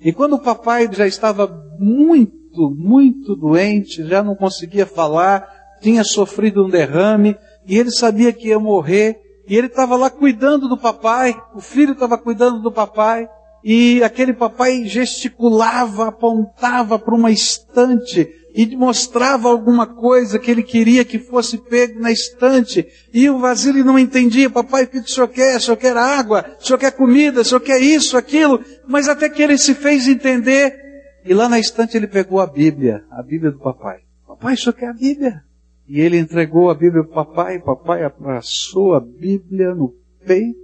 e 0.00 0.12
quando 0.12 0.34
o 0.34 0.42
papai 0.42 0.88
já 0.92 1.06
estava 1.06 1.46
muito, 1.78 2.70
muito 2.70 3.34
doente, 3.34 4.06
já 4.06 4.22
não 4.22 4.34
conseguia 4.34 4.86
falar, 4.86 5.46
tinha 5.80 6.04
sofrido 6.04 6.64
um 6.64 6.70
derrame, 6.70 7.36
e 7.66 7.78
ele 7.78 7.90
sabia 7.90 8.32
que 8.32 8.48
ia 8.48 8.58
morrer, 8.58 9.20
e 9.48 9.56
ele 9.56 9.66
estava 9.66 9.96
lá 9.96 10.10
cuidando 10.10 10.68
do 10.68 10.76
papai, 10.76 11.34
o 11.54 11.60
filho 11.60 11.92
estava 11.92 12.18
cuidando 12.18 12.60
do 12.60 12.72
papai, 12.72 13.28
e 13.64 14.02
aquele 14.02 14.32
papai 14.32 14.84
gesticulava, 14.84 16.08
apontava 16.08 16.98
para 16.98 17.14
uma 17.14 17.30
estante 17.30 18.28
e 18.56 18.74
mostrava 18.74 19.50
alguma 19.50 19.86
coisa 19.86 20.38
que 20.38 20.50
ele 20.50 20.62
queria 20.62 21.04
que 21.04 21.18
fosse 21.18 21.58
pego 21.58 22.00
na 22.00 22.10
estante. 22.10 22.86
E 23.12 23.28
o 23.28 23.38
Vasílio 23.38 23.84
não 23.84 23.98
entendia, 23.98 24.48
papai, 24.48 24.84
o 24.84 24.88
que 24.88 24.98
o 24.98 25.06
senhor 25.06 25.28
quer? 25.28 25.58
O 25.58 25.60
senhor 25.60 25.76
quer 25.76 25.94
água? 25.94 26.56
O 26.58 26.64
senhor 26.64 26.78
quer 26.78 26.92
comida? 26.92 27.42
O 27.42 27.44
senhor 27.44 27.60
quer 27.60 27.82
isso, 27.82 28.16
aquilo? 28.16 28.64
Mas 28.88 29.08
até 29.08 29.28
que 29.28 29.42
ele 29.42 29.58
se 29.58 29.74
fez 29.74 30.08
entender. 30.08 30.74
E 31.22 31.34
lá 31.34 31.50
na 31.50 31.58
estante 31.58 31.98
ele 31.98 32.06
pegou 32.06 32.40
a 32.40 32.46
Bíblia, 32.46 33.04
a 33.10 33.22
Bíblia 33.22 33.50
do 33.50 33.58
papai. 33.58 33.98
Papai, 34.26 34.54
o 34.54 34.56
senhor 34.56 34.72
quer 34.72 34.88
a 34.88 34.94
Bíblia? 34.94 35.42
E 35.86 36.00
ele 36.00 36.16
entregou 36.16 36.70
a 36.70 36.74
Bíblia 36.74 37.04
para 37.04 37.10
o 37.10 37.26
papai, 37.26 37.58
papai 37.58 38.04
abraçou 38.04 38.94
a 38.94 39.00
Bíblia 39.00 39.74
no 39.74 39.94
peito, 40.26 40.58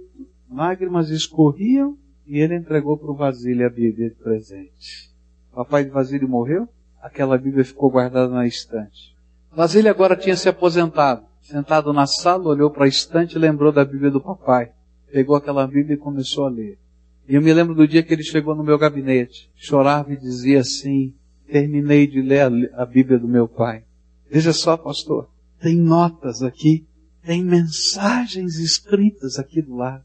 lágrimas 0.51 1.11
escorriam, 1.11 1.95
e 2.25 2.39
ele 2.39 2.55
entregou 2.55 2.97
para 2.97 3.11
o 3.11 3.15
Vasílio 3.15 3.67
a 3.67 3.69
Bíblia 3.69 4.09
de 4.09 4.15
presente. 4.15 5.11
Papai 5.53 5.83
de 5.83 5.91
Vasílio 5.91 6.27
morreu? 6.27 6.67
Aquela 7.03 7.37
Bíblia 7.37 7.65
ficou 7.65 7.91
guardada 7.91 8.29
na 8.29 8.47
estante. 8.47 9.13
Mas 9.55 9.75
ele 9.75 9.89
agora 9.89 10.15
tinha 10.15 10.37
se 10.37 10.47
aposentado. 10.47 11.21
Sentado 11.41 11.91
na 11.91 12.07
sala, 12.07 12.47
olhou 12.47 12.71
para 12.71 12.85
a 12.85 12.87
estante 12.87 13.35
e 13.35 13.39
lembrou 13.39 13.73
da 13.73 13.83
Bíblia 13.83 14.09
do 14.09 14.21
papai. 14.21 14.71
Pegou 15.11 15.35
aquela 15.35 15.67
Bíblia 15.67 15.95
e 15.95 15.99
começou 15.99 16.45
a 16.45 16.49
ler. 16.49 16.79
E 17.27 17.35
eu 17.35 17.41
me 17.41 17.53
lembro 17.53 17.75
do 17.75 17.85
dia 17.85 18.01
que 18.01 18.13
ele 18.13 18.23
chegou 18.23 18.55
no 18.55 18.63
meu 18.63 18.77
gabinete, 18.77 19.51
chorava 19.55 20.13
e 20.13 20.17
dizia 20.17 20.61
assim: 20.61 21.13
Terminei 21.45 22.07
de 22.07 22.21
ler 22.21 22.71
a, 22.73 22.85
Bíblia 22.85 23.19
do 23.19 23.27
meu 23.27 23.47
pai. 23.47 23.83
Veja 24.31 24.53
só, 24.53 24.77
pastor, 24.77 25.29
tem 25.61 25.77
notas 25.77 26.41
aqui, 26.41 26.87
tem 27.23 27.43
mensagens 27.43 28.57
escritas 28.57 29.37
aqui 29.37 29.61
do 29.61 29.75
lado. 29.75 30.03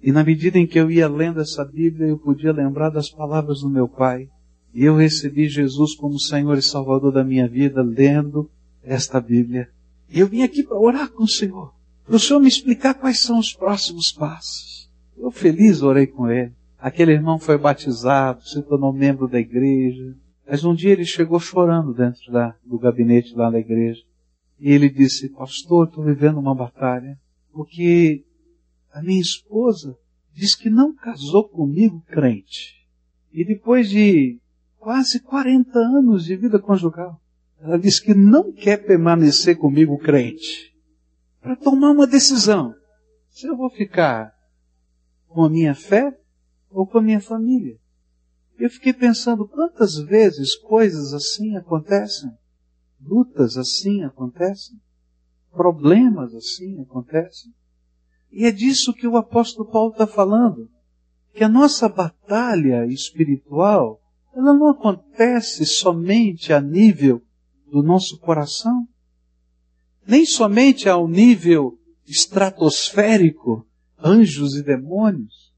E 0.00 0.12
na 0.12 0.22
medida 0.22 0.58
em 0.58 0.66
que 0.66 0.78
eu 0.78 0.90
ia 0.90 1.08
lendo 1.08 1.40
essa 1.40 1.64
Bíblia, 1.64 2.08
eu 2.08 2.18
podia 2.18 2.52
lembrar 2.52 2.90
das 2.90 3.10
palavras 3.10 3.60
do 3.60 3.68
meu 3.68 3.88
pai. 3.88 4.28
Eu 4.78 4.94
recebi 4.94 5.48
Jesus 5.48 5.94
como 5.94 6.20
Senhor 6.20 6.58
e 6.58 6.62
Salvador 6.62 7.10
da 7.10 7.24
minha 7.24 7.48
vida 7.48 7.80
lendo 7.80 8.50
esta 8.84 9.18
Bíblia. 9.18 9.70
Eu 10.06 10.26
vim 10.26 10.42
aqui 10.42 10.62
para 10.62 10.78
orar 10.78 11.10
com 11.10 11.24
o 11.24 11.28
Senhor. 11.28 11.72
Para 12.04 12.16
o 12.16 12.20
Senhor 12.20 12.40
me 12.40 12.48
explicar 12.48 12.92
quais 12.92 13.20
são 13.20 13.38
os 13.38 13.54
próximos 13.54 14.12
passos. 14.12 14.90
Eu 15.16 15.30
feliz 15.30 15.80
orei 15.80 16.06
com 16.06 16.30
ele. 16.30 16.52
Aquele 16.78 17.12
irmão 17.12 17.38
foi 17.38 17.56
batizado, 17.56 18.46
se 18.46 18.60
tornou 18.64 18.92
membro 18.92 19.26
da 19.26 19.40
igreja. 19.40 20.14
Mas 20.46 20.62
um 20.62 20.74
dia 20.74 20.92
ele 20.92 21.06
chegou 21.06 21.40
chorando 21.40 21.94
dentro 21.94 22.30
da, 22.30 22.54
do 22.62 22.78
gabinete 22.78 23.34
lá 23.34 23.48
da 23.48 23.58
igreja. 23.58 24.02
E 24.60 24.70
ele 24.70 24.90
disse, 24.90 25.30
pastor, 25.30 25.88
estou 25.88 26.04
vivendo 26.04 26.38
uma 26.38 26.54
batalha. 26.54 27.18
Porque 27.50 28.26
a 28.92 29.00
minha 29.00 29.22
esposa 29.22 29.96
diz 30.34 30.54
que 30.54 30.68
não 30.68 30.94
casou 30.94 31.48
comigo 31.48 32.04
crente. 32.10 32.86
E 33.32 33.42
depois 33.42 33.88
de 33.88 34.38
quase 34.86 35.18
40 35.18 35.80
anos 35.80 36.24
de 36.26 36.36
vida 36.36 36.60
conjugal. 36.60 37.20
Ela 37.58 37.76
diz 37.76 37.98
que 37.98 38.14
não 38.14 38.52
quer 38.52 38.86
permanecer 38.86 39.58
comigo 39.58 39.98
crente. 39.98 40.72
Para 41.40 41.56
tomar 41.56 41.90
uma 41.90 42.06
decisão. 42.06 42.72
Se 43.28 43.48
eu 43.48 43.56
vou 43.56 43.68
ficar 43.68 44.32
com 45.26 45.42
a 45.42 45.50
minha 45.50 45.74
fé 45.74 46.16
ou 46.70 46.86
com 46.86 46.98
a 46.98 47.02
minha 47.02 47.20
família. 47.20 47.76
Eu 48.56 48.70
fiquei 48.70 48.92
pensando 48.92 49.48
quantas 49.48 49.96
vezes 49.96 50.54
coisas 50.54 51.12
assim 51.12 51.56
acontecem. 51.56 52.30
Lutas 53.00 53.56
assim 53.56 54.04
acontecem. 54.04 54.80
Problemas 55.50 56.32
assim 56.32 56.80
acontecem. 56.80 57.52
E 58.30 58.44
é 58.44 58.52
disso 58.52 58.94
que 58.94 59.08
o 59.08 59.16
apóstolo 59.16 59.68
Paulo 59.68 59.90
está 59.90 60.06
falando. 60.06 60.70
Que 61.34 61.42
a 61.42 61.48
nossa 61.48 61.88
batalha 61.88 62.86
espiritual 62.86 64.00
ela 64.36 64.52
não 64.52 64.68
acontece 64.68 65.64
somente 65.64 66.52
a 66.52 66.60
nível 66.60 67.22
do 67.72 67.82
nosso 67.82 68.18
coração, 68.20 68.86
nem 70.06 70.26
somente 70.26 70.88
ao 70.90 71.08
nível 71.08 71.78
estratosférico, 72.06 73.66
anjos 73.98 74.54
e 74.54 74.62
demônios, 74.62 75.54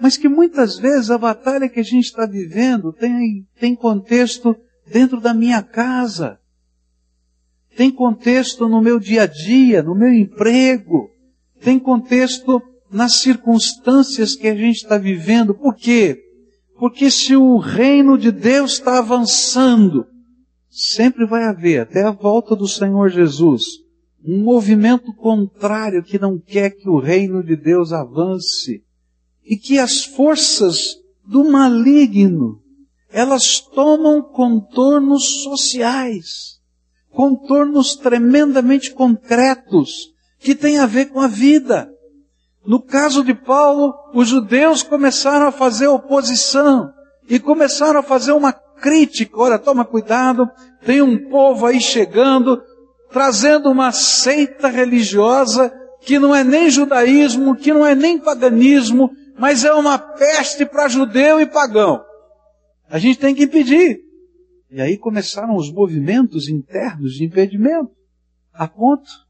mas 0.00 0.16
que 0.16 0.26
muitas 0.26 0.78
vezes 0.78 1.10
a 1.10 1.18
batalha 1.18 1.68
que 1.68 1.78
a 1.78 1.84
gente 1.84 2.06
está 2.06 2.26
vivendo 2.26 2.94
tem, 2.94 3.46
tem 3.60 3.76
contexto 3.76 4.56
dentro 4.86 5.20
da 5.20 5.34
minha 5.34 5.62
casa, 5.62 6.40
tem 7.76 7.90
contexto 7.90 8.68
no 8.68 8.80
meu 8.80 8.98
dia 8.98 9.22
a 9.22 9.26
dia, 9.26 9.82
no 9.82 9.94
meu 9.94 10.12
emprego, 10.12 11.10
tem 11.60 11.78
contexto 11.78 12.60
nas 12.90 13.16
circunstâncias 13.16 14.34
que 14.34 14.48
a 14.48 14.54
gente 14.54 14.76
está 14.76 14.96
vivendo. 14.96 15.54
Por 15.54 15.74
quê? 15.74 16.24
Porque 16.78 17.10
se 17.10 17.36
o 17.36 17.58
reino 17.58 18.18
de 18.18 18.30
Deus 18.30 18.72
está 18.72 18.98
avançando, 18.98 20.06
sempre 20.68 21.24
vai 21.24 21.44
haver, 21.44 21.80
até 21.80 22.02
a 22.02 22.10
volta 22.10 22.56
do 22.56 22.66
Senhor 22.66 23.08
Jesus, 23.08 23.64
um 24.26 24.42
movimento 24.42 25.12
contrário 25.14 26.02
que 26.02 26.18
não 26.18 26.38
quer 26.38 26.70
que 26.70 26.88
o 26.88 26.98
reino 26.98 27.44
de 27.44 27.56
Deus 27.56 27.92
avance. 27.92 28.82
E 29.44 29.56
que 29.56 29.78
as 29.78 30.04
forças 30.04 30.96
do 31.26 31.44
maligno, 31.44 32.60
elas 33.10 33.60
tomam 33.60 34.22
contornos 34.22 35.42
sociais, 35.42 36.58
contornos 37.10 37.94
tremendamente 37.94 38.92
concretos, 38.92 40.12
que 40.40 40.54
têm 40.54 40.78
a 40.78 40.86
ver 40.86 41.06
com 41.06 41.20
a 41.20 41.28
vida. 41.28 41.93
No 42.66 42.80
caso 42.80 43.22
de 43.22 43.34
Paulo, 43.34 43.94
os 44.14 44.28
judeus 44.28 44.82
começaram 44.82 45.46
a 45.46 45.52
fazer 45.52 45.86
oposição 45.86 46.90
e 47.28 47.38
começaram 47.38 48.00
a 48.00 48.02
fazer 48.02 48.32
uma 48.32 48.52
crítica. 48.52 49.38
Olha, 49.38 49.58
toma 49.58 49.84
cuidado, 49.84 50.48
tem 50.84 51.02
um 51.02 51.28
povo 51.28 51.66
aí 51.66 51.80
chegando, 51.80 52.62
trazendo 53.10 53.70
uma 53.70 53.92
seita 53.92 54.68
religiosa 54.68 55.72
que 56.00 56.18
não 56.18 56.34
é 56.34 56.42
nem 56.42 56.70
judaísmo, 56.70 57.56
que 57.56 57.72
não 57.72 57.84
é 57.84 57.94
nem 57.94 58.18
paganismo, 58.18 59.10
mas 59.38 59.64
é 59.64 59.72
uma 59.72 59.98
peste 59.98 60.64
para 60.64 60.88
judeu 60.88 61.40
e 61.40 61.46
pagão. 61.46 62.02
A 62.88 62.98
gente 62.98 63.18
tem 63.18 63.34
que 63.34 63.44
impedir. 63.44 64.00
E 64.70 64.80
aí 64.80 64.98
começaram 64.98 65.56
os 65.56 65.72
movimentos 65.72 66.48
internos 66.48 67.12
de 67.12 67.24
impedimento, 67.24 67.90
a 68.52 68.66
ponto 68.66 69.23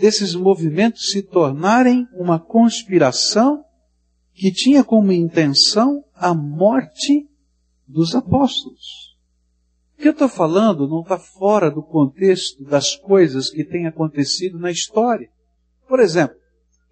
desses 0.00 0.34
movimentos 0.34 1.10
se 1.10 1.22
tornarem 1.22 2.08
uma 2.14 2.38
conspiração 2.40 3.62
que 4.34 4.50
tinha 4.50 4.82
como 4.82 5.12
intenção 5.12 6.02
a 6.14 6.34
morte 6.34 7.28
dos 7.86 8.14
apóstolos. 8.14 9.16
O 9.98 10.02
que 10.02 10.08
eu 10.08 10.12
estou 10.12 10.28
falando 10.28 10.88
não 10.88 11.02
está 11.02 11.18
fora 11.18 11.70
do 11.70 11.82
contexto 11.82 12.64
das 12.64 12.96
coisas 12.96 13.50
que 13.50 13.62
têm 13.62 13.86
acontecido 13.86 14.58
na 14.58 14.70
história. 14.70 15.28
Por 15.86 16.00
exemplo, 16.00 16.36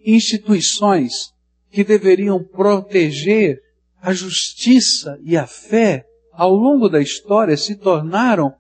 instituições 0.04 1.32
que 1.70 1.82
deveriam 1.82 2.42
proteger 2.44 3.62
a 4.00 4.12
justiça 4.12 5.18
e 5.22 5.36
a 5.36 5.46
fé 5.46 6.04
ao 6.32 6.52
longo 6.52 6.88
da 6.88 7.00
história 7.00 7.56
se 7.56 7.76
tornaram 7.76 8.54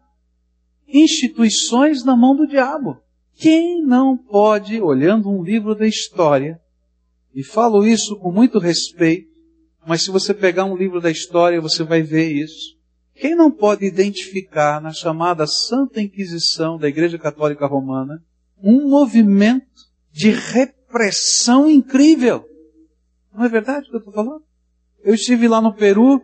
instituições 0.86 2.02
na 2.04 2.16
mão 2.16 2.34
do 2.34 2.46
diabo. 2.46 2.98
Quem 3.38 3.80
não 3.82 4.16
pode, 4.16 4.80
olhando 4.80 5.30
um 5.30 5.44
livro 5.44 5.72
da 5.72 5.86
história, 5.86 6.60
e 7.32 7.44
falo 7.44 7.86
isso 7.86 8.16
com 8.16 8.32
muito 8.32 8.58
respeito, 8.58 9.28
mas 9.86 10.02
se 10.02 10.10
você 10.10 10.34
pegar 10.34 10.64
um 10.64 10.76
livro 10.76 11.00
da 11.00 11.08
história, 11.08 11.60
você 11.60 11.84
vai 11.84 12.02
ver 12.02 12.32
isso. 12.32 12.76
Quem 13.14 13.36
não 13.36 13.48
pode 13.48 13.84
identificar 13.84 14.80
na 14.80 14.92
chamada 14.92 15.46
Santa 15.46 16.00
Inquisição 16.00 16.76
da 16.76 16.88
Igreja 16.88 17.16
Católica 17.16 17.64
Romana 17.64 18.20
um 18.60 18.88
movimento 18.88 19.66
de 20.10 20.30
repressão 20.30 21.70
incrível? 21.70 22.44
Não 23.32 23.44
é 23.44 23.48
verdade 23.48 23.86
o 23.86 23.90
que 23.90 23.96
eu 23.96 24.00
estou 24.00 24.14
falando? 24.14 24.42
Eu 25.04 25.14
estive 25.14 25.46
lá 25.46 25.60
no 25.60 25.72
Peru, 25.72 26.20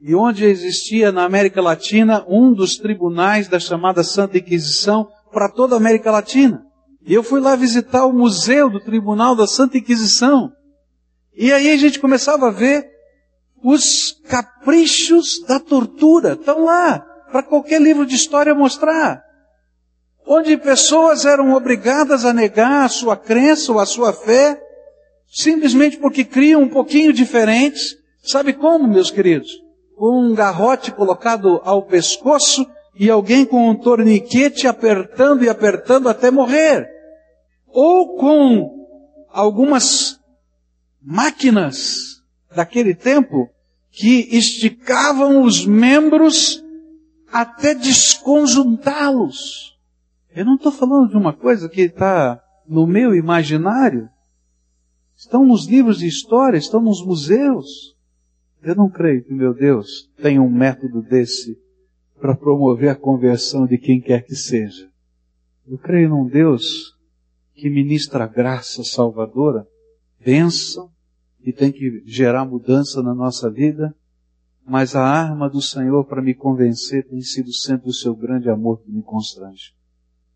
e 0.00 0.14
onde 0.14 0.44
existia 0.44 1.10
na 1.10 1.24
América 1.24 1.60
Latina 1.60 2.24
um 2.28 2.52
dos 2.52 2.76
tribunais 2.76 3.48
da 3.48 3.58
chamada 3.58 4.04
Santa 4.04 4.38
Inquisição 4.38 5.08
para 5.34 5.50
toda 5.50 5.74
a 5.74 5.78
América 5.78 6.12
Latina. 6.12 6.64
E 7.04 7.12
eu 7.12 7.22
fui 7.22 7.40
lá 7.40 7.56
visitar 7.56 8.06
o 8.06 8.12
museu 8.12 8.70
do 8.70 8.80
Tribunal 8.80 9.36
da 9.36 9.46
Santa 9.46 9.76
Inquisição. 9.76 10.50
E 11.36 11.52
aí 11.52 11.70
a 11.70 11.76
gente 11.76 11.98
começava 11.98 12.48
a 12.48 12.50
ver 12.50 12.88
os 13.62 14.12
caprichos 14.28 15.44
da 15.46 15.60
tortura. 15.60 16.34
Estão 16.34 16.64
lá, 16.64 17.00
para 17.30 17.42
qualquer 17.42 17.82
livro 17.82 18.06
de 18.06 18.14
história 18.14 18.54
mostrar. 18.54 19.22
Onde 20.26 20.56
pessoas 20.56 21.26
eram 21.26 21.52
obrigadas 21.52 22.24
a 22.24 22.32
negar 22.32 22.84
a 22.84 22.88
sua 22.88 23.16
crença 23.16 23.72
ou 23.72 23.78
a 23.78 23.84
sua 23.84 24.12
fé, 24.12 24.58
simplesmente 25.30 25.98
porque 25.98 26.24
criam 26.24 26.62
um 26.62 26.68
pouquinho 26.68 27.12
diferentes. 27.12 27.96
Sabe 28.22 28.54
como, 28.54 28.88
meus 28.88 29.10
queridos? 29.10 29.50
Com 29.96 30.30
um 30.30 30.34
garrote 30.34 30.90
colocado 30.90 31.60
ao 31.64 31.82
pescoço 31.82 32.66
e 32.96 33.10
alguém 33.10 33.44
com 33.44 33.68
um 33.68 33.74
torniquete 33.74 34.66
apertando 34.66 35.44
e 35.44 35.48
apertando 35.48 36.08
até 36.08 36.30
morrer 36.30 36.94
ou 37.74 38.16
com 38.16 38.86
algumas 39.30 40.20
máquinas 41.02 42.22
daquele 42.54 42.94
tempo 42.94 43.50
que 43.90 44.36
esticavam 44.36 45.42
os 45.42 45.66
membros 45.66 46.62
até 47.32 47.74
desconjuntá-los. 47.74 49.76
Eu 50.34 50.44
não 50.44 50.54
estou 50.54 50.70
falando 50.70 51.10
de 51.10 51.16
uma 51.16 51.32
coisa 51.32 51.68
que 51.68 51.82
está 51.82 52.40
no 52.66 52.86
meu 52.86 53.14
imaginário. 53.14 54.08
Estão 55.16 55.44
nos 55.44 55.66
livros 55.66 55.98
de 55.98 56.06
história, 56.06 56.58
estão 56.58 56.80
nos 56.80 57.04
museus. 57.04 57.96
Eu 58.62 58.76
não 58.76 58.88
creio 58.88 59.24
que 59.24 59.32
meu 59.32 59.52
Deus 59.52 60.08
tenha 60.22 60.40
um 60.40 60.50
método 60.50 61.02
desse 61.02 61.58
para 62.24 62.34
promover 62.34 62.88
a 62.88 62.94
conversão 62.94 63.66
de 63.66 63.76
quem 63.76 64.00
quer 64.00 64.24
que 64.24 64.34
seja. 64.34 64.88
Eu 65.68 65.76
creio 65.76 66.08
num 66.08 66.26
Deus 66.26 66.96
que 67.52 67.68
ministra 67.68 68.26
graça 68.26 68.82
salvadora, 68.82 69.68
bênção, 70.24 70.90
e 71.44 71.52
tem 71.52 71.70
que 71.70 72.02
gerar 72.06 72.46
mudança 72.46 73.02
na 73.02 73.14
nossa 73.14 73.50
vida, 73.50 73.94
mas 74.66 74.96
a 74.96 75.04
arma 75.04 75.50
do 75.50 75.60
Senhor 75.60 76.02
para 76.06 76.22
me 76.22 76.32
convencer 76.34 77.06
tem 77.06 77.20
sido 77.20 77.52
sempre 77.52 77.90
o 77.90 77.92
seu 77.92 78.16
grande 78.16 78.48
amor 78.48 78.80
que 78.80 78.90
me 78.90 79.02
constrange. 79.02 79.74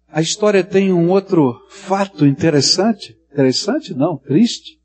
A 0.08 0.20
história 0.20 0.62
tem 0.62 0.92
um 0.92 1.08
outro 1.08 1.58
fato 1.70 2.26
interessante, 2.26 3.18
interessante 3.32 3.94
não, 3.94 4.18
triste. 4.18 4.78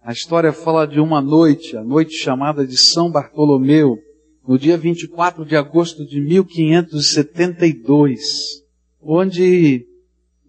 A 0.00 0.12
história 0.12 0.52
fala 0.52 0.86
de 0.86 1.00
uma 1.00 1.20
noite, 1.20 1.76
a 1.76 1.82
noite 1.82 2.12
chamada 2.12 2.64
de 2.64 2.76
São 2.76 3.10
Bartolomeu, 3.10 3.98
no 4.46 4.58
dia 4.58 4.76
24 4.76 5.46
de 5.46 5.56
agosto 5.56 6.06
de 6.06 6.20
1572, 6.20 8.62
onde 9.00 9.86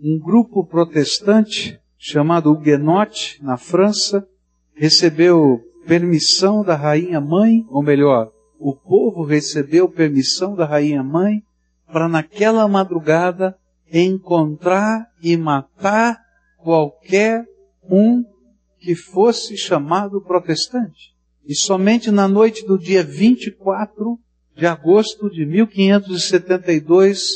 um 0.01 0.19
grupo 0.19 0.65
protestante 0.65 1.79
chamado 1.97 2.51
Huguenote, 2.51 3.39
na 3.41 3.55
França, 3.57 4.27
recebeu 4.75 5.61
permissão 5.87 6.61
da 6.63 6.75
rainha 6.75 7.21
mãe, 7.21 7.65
ou 7.69 7.81
melhor, 7.81 8.33
o 8.59 8.75
povo 8.75 9.23
recebeu 9.23 9.87
permissão 9.89 10.53
da 10.55 10.65
rainha 10.65 11.01
mãe 11.01 11.41
para 11.87 12.09
naquela 12.09 12.67
madrugada 12.67 13.57
encontrar 13.91 15.07
e 15.21 15.37
matar 15.37 16.19
qualquer 16.57 17.45
um 17.89 18.25
que 18.79 18.93
fosse 18.93 19.55
chamado 19.55 20.19
protestante. 20.21 21.14
E 21.47 21.53
somente 21.55 22.09
na 22.09 22.27
noite 22.27 22.65
do 22.65 22.77
dia 22.77 23.03
24 23.03 24.17
de 24.55 24.65
agosto 24.65 25.29
de 25.29 25.45
1572, 25.45 27.33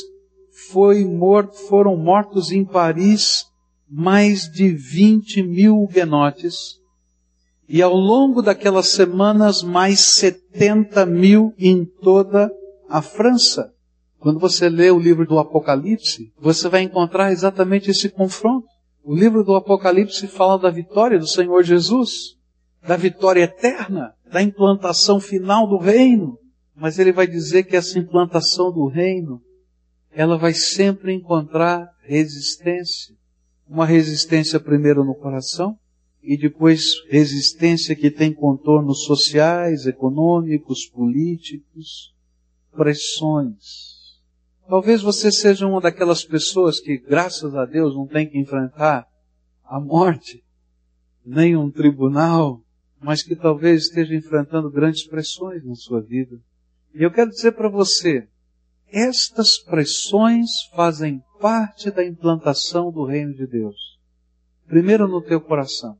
foi 0.72 1.04
morto, 1.04 1.54
foram 1.56 1.96
mortos 1.96 2.50
em 2.50 2.64
Paris 2.64 3.44
mais 3.90 4.48
de 4.48 4.68
20 4.68 5.42
mil 5.42 5.82
huguenotes. 5.82 6.78
E 7.68 7.82
ao 7.82 7.94
longo 7.94 8.40
daquelas 8.40 8.88
semanas, 8.88 9.62
mais 9.62 10.00
70 10.00 11.04
mil 11.06 11.52
em 11.58 11.84
toda 11.84 12.50
a 12.88 13.02
França. 13.02 13.72
Quando 14.18 14.38
você 14.38 14.68
lê 14.68 14.90
o 14.90 14.98
livro 14.98 15.26
do 15.26 15.38
Apocalipse, 15.38 16.32
você 16.38 16.68
vai 16.68 16.82
encontrar 16.82 17.32
exatamente 17.32 17.90
esse 17.90 18.08
confronto. 18.08 18.66
O 19.02 19.14
livro 19.14 19.42
do 19.42 19.54
Apocalipse 19.54 20.26
fala 20.26 20.58
da 20.58 20.70
vitória 20.70 21.18
do 21.18 21.26
Senhor 21.26 21.62
Jesus, 21.62 22.36
da 22.82 22.96
vitória 22.96 23.42
eterna, 23.42 24.14
da 24.30 24.42
implantação 24.42 25.20
final 25.20 25.66
do 25.66 25.78
reino. 25.78 26.38
Mas 26.74 26.98
ele 26.98 27.12
vai 27.12 27.26
dizer 27.26 27.64
que 27.64 27.76
essa 27.76 27.98
implantação 27.98 28.72
do 28.72 28.86
reino 28.86 29.42
ela 30.10 30.36
vai 30.36 30.54
sempre 30.54 31.12
encontrar 31.12 31.90
resistência. 32.02 33.14
Uma 33.68 33.86
resistência 33.86 34.58
primeiro 34.58 35.04
no 35.04 35.14
coração 35.14 35.78
e 36.22 36.36
depois 36.36 37.02
resistência 37.08 37.94
que 37.94 38.10
tem 38.10 38.32
contornos 38.32 39.04
sociais, 39.04 39.86
econômicos, 39.86 40.86
políticos, 40.86 42.14
pressões. 42.72 44.00
Talvez 44.68 45.02
você 45.02 45.32
seja 45.32 45.66
uma 45.66 45.80
daquelas 45.80 46.24
pessoas 46.24 46.78
que, 46.78 46.98
graças 46.98 47.54
a 47.54 47.64
Deus, 47.64 47.94
não 47.94 48.06
tem 48.06 48.28
que 48.28 48.38
enfrentar 48.38 49.06
a 49.64 49.80
morte, 49.80 50.44
nem 51.24 51.56
um 51.56 51.70
tribunal, 51.70 52.60
mas 53.00 53.22
que 53.22 53.34
talvez 53.34 53.84
esteja 53.84 54.14
enfrentando 54.14 54.70
grandes 54.70 55.06
pressões 55.06 55.64
na 55.64 55.74
sua 55.74 56.00
vida. 56.00 56.38
E 56.94 57.02
eu 57.02 57.10
quero 57.10 57.30
dizer 57.30 57.52
para 57.52 57.68
você, 57.68 58.28
estas 58.88 59.58
pressões 59.58 60.48
fazem 60.74 61.22
parte 61.40 61.90
da 61.90 62.04
implantação 62.04 62.92
do 62.92 63.04
reino 63.04 63.32
de 63.32 63.46
Deus. 63.46 63.98
Primeiro 64.66 65.08
no 65.08 65.22
teu 65.22 65.40
coração. 65.40 65.96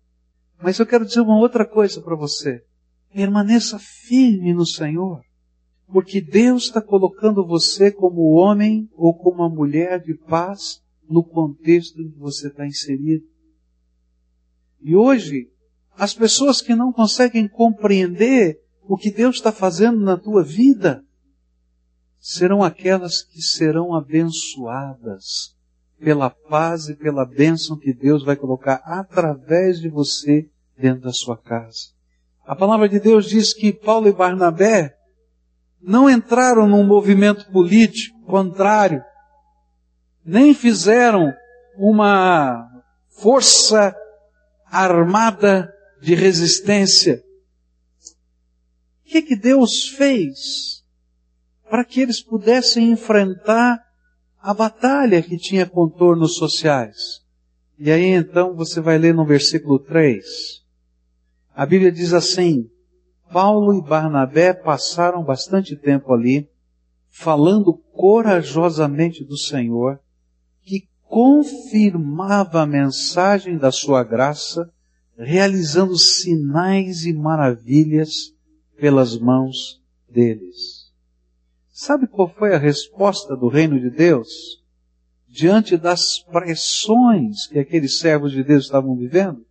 Mas 0.62 0.78
eu 0.78 0.86
quero 0.86 1.06
dizer 1.06 1.20
uma 1.20 1.38
outra 1.38 1.64
coisa 1.64 2.02
para 2.02 2.14
você. 2.14 2.62
Permaneça 3.12 3.78
firme 3.78 4.52
no 4.52 4.66
Senhor. 4.66 5.22
Porque 5.86 6.20
Deus 6.20 6.64
está 6.64 6.80
colocando 6.82 7.46
você 7.46 7.90
como 7.90 8.34
homem 8.34 8.88
ou 8.94 9.14
como 9.14 9.42
uma 9.42 9.48
mulher 9.48 10.00
de 10.00 10.14
paz 10.14 10.82
no 11.08 11.24
contexto 11.24 12.00
em 12.00 12.10
que 12.10 12.18
você 12.18 12.48
está 12.48 12.66
inserido. 12.66 13.24
E 14.80 14.94
hoje, 14.94 15.50
as 16.00 16.14
pessoas 16.14 16.62
que 16.62 16.74
não 16.74 16.90
conseguem 16.90 17.46
compreender 17.46 18.58
o 18.88 18.96
que 18.96 19.10
Deus 19.10 19.36
está 19.36 19.52
fazendo 19.52 20.00
na 20.00 20.16
tua 20.16 20.42
vida, 20.42 21.04
serão 22.18 22.62
aquelas 22.62 23.22
que 23.22 23.42
serão 23.42 23.94
abençoadas 23.94 25.54
pela 25.98 26.30
paz 26.30 26.88
e 26.88 26.96
pela 26.96 27.26
bênção 27.26 27.78
que 27.78 27.92
Deus 27.92 28.24
vai 28.24 28.34
colocar 28.34 28.80
através 28.82 29.78
de 29.78 29.90
você 29.90 30.48
dentro 30.74 31.02
da 31.02 31.12
sua 31.12 31.36
casa. 31.36 31.90
A 32.46 32.56
palavra 32.56 32.88
de 32.88 32.98
Deus 32.98 33.26
diz 33.26 33.52
que 33.52 33.70
Paulo 33.70 34.08
e 34.08 34.12
Barnabé 34.12 34.96
não 35.82 36.08
entraram 36.08 36.66
num 36.66 36.82
movimento 36.82 37.52
político 37.52 38.18
contrário, 38.24 39.04
nem 40.24 40.54
fizeram 40.54 41.30
uma 41.76 42.70
força 43.20 43.94
armada 44.64 45.70
de 46.00 46.14
resistência, 46.14 47.22
que, 49.04 49.22
que 49.22 49.36
Deus 49.36 49.88
fez 49.88 50.84
para 51.68 51.84
que 51.84 52.00
eles 52.00 52.22
pudessem 52.22 52.90
enfrentar 52.90 53.80
a 54.40 54.54
batalha 54.54 55.22
que 55.22 55.36
tinha 55.36 55.66
contornos 55.66 56.36
sociais. 56.36 57.20
E 57.78 57.90
aí 57.90 58.06
então 58.06 58.54
você 58.54 58.80
vai 58.80 58.98
ler 58.98 59.14
no 59.14 59.24
versículo 59.24 59.78
3. 59.78 60.24
A 61.54 61.66
Bíblia 61.66 61.92
diz 61.92 62.12
assim: 62.12 62.70
Paulo 63.32 63.74
e 63.74 63.82
Barnabé 63.82 64.52
passaram 64.52 65.22
bastante 65.22 65.76
tempo 65.76 66.12
ali, 66.12 66.48
falando 67.08 67.72
corajosamente 67.92 69.24
do 69.24 69.36
Senhor, 69.36 70.00
que 70.62 70.88
confirmava 71.02 72.62
a 72.62 72.66
mensagem 72.66 73.56
da 73.56 73.70
sua 73.70 74.02
graça, 74.02 74.72
realizando 75.20 75.96
sinais 75.98 77.04
e 77.04 77.12
maravilhas 77.12 78.34
pelas 78.78 79.18
mãos 79.18 79.80
deles. 80.08 80.90
Sabe 81.70 82.06
qual 82.06 82.28
foi 82.28 82.54
a 82.54 82.58
resposta 82.58 83.36
do 83.36 83.48
reino 83.48 83.78
de 83.78 83.90
Deus? 83.90 84.62
Diante 85.28 85.76
das 85.76 86.18
pressões 86.18 87.46
que 87.46 87.58
aqueles 87.58 87.98
servos 87.98 88.32
de 88.32 88.42
Deus 88.42 88.64
estavam 88.64 88.96
vivendo? 88.96 89.44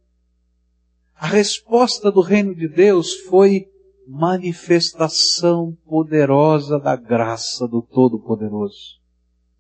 A 1.16 1.28
resposta 1.28 2.12
do 2.12 2.22
reino 2.22 2.56
de 2.56 2.68
Deus 2.68 3.14
foi 3.22 3.70
manifestação 4.08 5.78
poderosa 5.86 6.80
da 6.80 6.96
graça 6.96 7.68
do 7.68 7.82
Todo-Poderoso. 7.82 9.00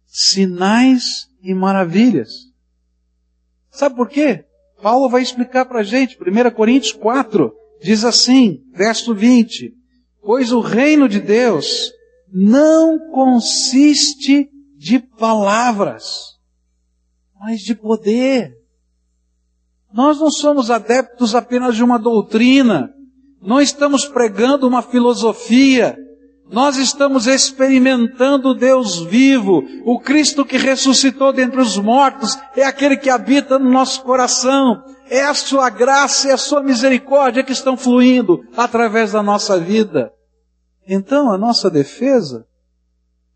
Sinais 0.05 1.29
e 1.41 1.53
maravilhas. 1.53 2.51
Sabe 3.69 3.95
por 3.95 4.09
quê? 4.09 4.48
Paulo 4.81 5.09
vai 5.09 5.21
explicar 5.21 5.65
para 5.65 5.79
a 5.79 5.83
gente, 5.83 6.17
1 6.19 6.51
Coríntios 6.51 6.93
4, 6.93 7.51
diz 7.81 8.03
assim, 8.03 8.61
verso 8.73 9.13
20, 9.13 9.73
pois 10.21 10.51
o 10.51 10.59
reino 10.59 11.07
de 11.07 11.19
Deus 11.19 11.91
não 12.31 13.11
consiste 13.11 14.49
de 14.77 14.99
palavras, 14.99 16.37
mas 17.39 17.61
de 17.61 17.75
poder. 17.75 18.57
Nós 19.91 20.19
não 20.19 20.29
somos 20.29 20.69
adeptos 20.69 21.33
apenas 21.33 21.75
de 21.75 21.83
uma 21.83 21.97
doutrina, 21.97 22.93
não 23.41 23.59
estamos 23.59 24.05
pregando 24.05 24.67
uma 24.67 24.81
filosofia, 24.81 25.97
nós 26.51 26.77
estamos 26.77 27.27
experimentando 27.27 28.55
Deus 28.55 28.99
vivo, 28.99 29.63
o 29.85 29.99
Cristo 29.99 30.43
que 30.43 30.57
ressuscitou 30.57 31.31
dentre 31.31 31.61
os 31.61 31.77
mortos, 31.77 32.37
é 32.55 32.63
aquele 32.63 32.97
que 32.97 33.09
habita 33.09 33.59
no 33.59 33.69
nosso 33.69 34.03
coração, 34.03 34.83
é 35.09 35.23
a 35.23 35.33
sua 35.33 35.69
graça 35.69 36.27
e 36.27 36.31
a 36.31 36.37
sua 36.37 36.63
misericórdia 36.63 37.43
que 37.43 37.51
estão 37.51 37.77
fluindo 37.77 38.43
através 38.57 39.11
da 39.11 39.21
nossa 39.21 39.59
vida. 39.59 40.11
Então, 40.87 41.31
a 41.31 41.37
nossa 41.37 41.69
defesa 41.69 42.45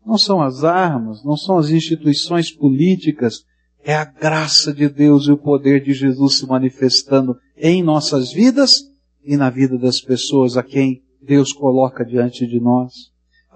não 0.04 0.18
são 0.18 0.42
as 0.42 0.64
armas, 0.64 1.24
não 1.24 1.36
são 1.36 1.56
as 1.56 1.70
instituições 1.70 2.50
políticas, 2.50 3.44
é 3.84 3.94
a 3.94 4.04
graça 4.04 4.72
de 4.72 4.88
Deus 4.88 5.26
e 5.26 5.32
o 5.32 5.38
poder 5.38 5.82
de 5.82 5.92
Jesus 5.92 6.38
se 6.38 6.46
manifestando 6.46 7.36
em 7.56 7.82
nossas 7.82 8.32
vidas 8.32 8.82
e 9.24 9.36
na 9.36 9.50
vida 9.50 9.78
das 9.78 10.00
pessoas 10.00 10.56
a 10.56 10.62
quem 10.62 11.02
Deus 11.24 11.52
coloca 11.52 12.04
diante 12.04 12.46
de 12.46 12.60
nós. 12.60 12.92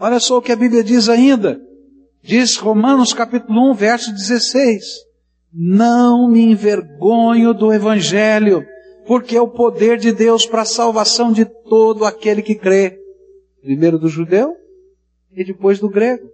Olha 0.01 0.21
só 0.21 0.39
o 0.39 0.43
que 0.43 0.53
a 0.53 0.57
Bíblia 0.57 0.83
diz 0.83 1.09
ainda. 1.09 1.61
Diz 2.23 2.57
Romanos 2.57 3.13
capítulo 3.13 3.71
1, 3.73 3.75
verso 3.75 4.13
16. 4.13 4.85
Não 5.53 6.29
me 6.29 6.41
envergonho 6.41 7.55
do 7.55 7.73
Evangelho, 7.73 8.65
porque 9.07 9.37
é 9.37 9.41
o 9.41 9.49
poder 9.49 9.99
de 9.99 10.13
Deus 10.13 10.47
para 10.47 10.63
a 10.63 10.67
salvação 10.67 11.33
de 11.33 11.45
todo 11.45 12.05
aquele 12.05 12.43
que 12.43 12.55
crê 12.55 12.99
Primeiro 13.61 13.99
do 13.99 14.09
judeu 14.09 14.57
e 15.33 15.45
depois 15.45 15.79
do 15.79 15.91
grego. 15.91 16.31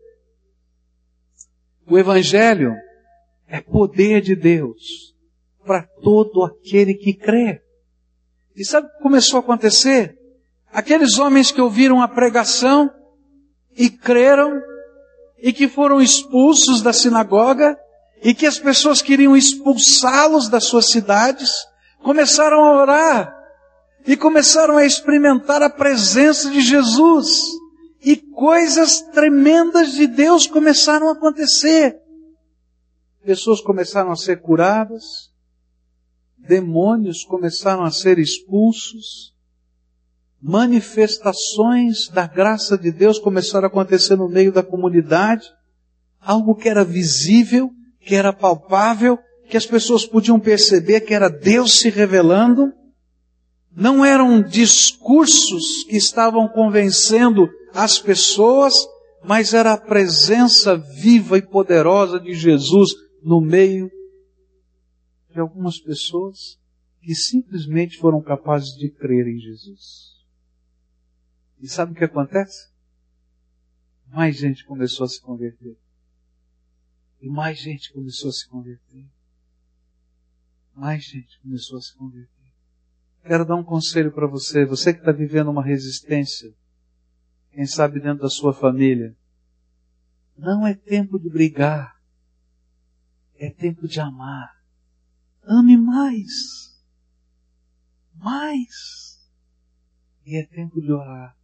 O 1.87 1.99
Evangelho 1.99 2.75
é 3.49 3.61
poder 3.61 4.21
de 4.21 4.37
Deus 4.37 5.15
para 5.65 5.83
todo 5.83 6.45
aquele 6.45 6.95
que 6.95 7.13
crê. 7.15 7.63
E 8.55 8.65
sabe 8.65 8.87
o 8.87 8.91
que 8.91 9.03
começou 9.03 9.39
a 9.39 9.41
acontecer? 9.41 10.17
Aqueles 10.75 11.19
homens 11.19 11.53
que 11.53 11.61
ouviram 11.61 12.03
a 12.03 12.09
pregação 12.09 12.91
e 13.77 13.89
creram 13.89 14.61
e 15.39 15.53
que 15.53 15.69
foram 15.69 16.03
expulsos 16.03 16.83
da 16.83 16.93
sinagoga 16.93 17.79
e 18.21 18.35
que 18.35 18.45
as 18.45 18.59
pessoas 18.59 19.01
queriam 19.01 19.37
expulsá-los 19.37 20.49
das 20.49 20.65
suas 20.65 20.91
cidades, 20.91 21.53
começaram 22.03 22.65
a 22.65 22.81
orar 22.81 23.33
e 24.05 24.17
começaram 24.17 24.77
a 24.77 24.85
experimentar 24.85 25.63
a 25.63 25.71
presença 25.71 26.51
de 26.51 26.61
Jesus. 26.61 27.41
E 28.05 28.17
coisas 28.17 29.01
tremendas 29.13 29.93
de 29.93 30.09
Deus 30.09 30.49
começaram 30.49 31.09
a 31.09 31.13
acontecer. 31.13 31.97
Pessoas 33.25 33.61
começaram 33.61 34.11
a 34.11 34.17
ser 34.17 34.43
curadas, 34.43 35.31
demônios 36.37 37.25
começaram 37.25 37.85
a 37.85 37.93
ser 37.93 38.19
expulsos, 38.19 39.34
manifestações 40.47 42.09
da 42.09 42.27
graça 42.27 42.77
de 42.77 42.93
Deus 42.93 43.19
começaram 43.19 43.65
a 43.65 43.69
acontecer 43.69 44.15
no 44.15 44.29
meio 44.29 44.53
da 44.53 44.63
comunidade, 44.63 45.47
algo 46.21 46.55
que 46.55 46.69
era 46.69 46.85
visível, 46.85 47.71
que 47.99 48.15
era 48.15 48.31
palpável, 48.31 49.19
que 49.49 49.57
as 49.57 49.65
pessoas 49.65 50.05
podiam 50.05 50.39
perceber 50.39 51.01
que 51.01 51.15
era 51.15 51.31
Deus 51.31 51.81
se 51.81 51.89
revelando 51.89 52.71
não 53.77 54.05
eram 54.05 54.41
discursos 54.41 55.83
que 55.85 55.97
estavam 55.97 56.47
convencendo 56.47 57.49
as 57.73 57.99
pessoas, 57.99 58.87
mas 59.25 59.53
era 59.53 59.73
a 59.73 59.81
presença 59.81 60.77
viva 60.77 61.39
e 61.39 61.43
poderosa 61.43 62.21
de 62.21 62.35
Jesus 62.35 62.91
no 63.23 63.41
meio 63.41 63.91
de 65.33 65.41
algumas 65.41 65.81
pessoas 65.81 66.57
que 67.03 67.15
simplesmente 67.15 67.99
foram 67.99 68.23
capazes 68.23 68.77
de 68.77 68.89
crer 68.91 69.27
em 69.27 69.39
Jesus. 69.39 70.14
E 71.65 71.69
sabe 71.69 71.93
o 71.93 71.95
que 71.95 72.05
acontece? 72.05 72.71
Mais 74.09 74.37
gente 74.37 74.67
começou 74.67 75.07
a 75.07 75.09
se 75.09 75.19
converter. 75.19 75.79
E 77.23 77.27
mais 77.27 77.59
gente 77.59 77.91
começou 77.91 78.29
a 78.29 78.33
se 78.35 78.47
converter. 78.47 79.11
Mais 80.75 81.03
gente 81.03 81.41
começou 81.41 81.79
a 81.79 81.81
se 81.81 81.97
converter. 81.97 82.53
Quero 83.23 83.47
dar 83.47 83.55
um 83.55 83.65
conselho 83.65 84.13
para 84.13 84.27
você, 84.27 84.67
você 84.67 84.93
que 84.93 84.99
está 84.99 85.11
vivendo 85.11 85.51
uma 85.51 85.65
resistência, 85.65 86.55
quem 87.51 87.65
sabe 87.65 87.99
dentro 87.99 88.25
da 88.25 88.29
sua 88.29 88.53
família. 88.53 89.17
Não 90.37 90.67
é 90.67 90.75
tempo 90.75 91.19
de 91.19 91.31
brigar, 91.31 91.99
é 93.37 93.49
tempo 93.49 93.89
de 93.89 94.01
amar. 94.01 94.55
Ame 95.43 95.79
mais, 95.79 96.79
mais. 98.17 99.19
E 100.27 100.37
é 100.37 100.45
tempo 100.45 100.79
de 100.83 100.93
orar. 100.93 101.35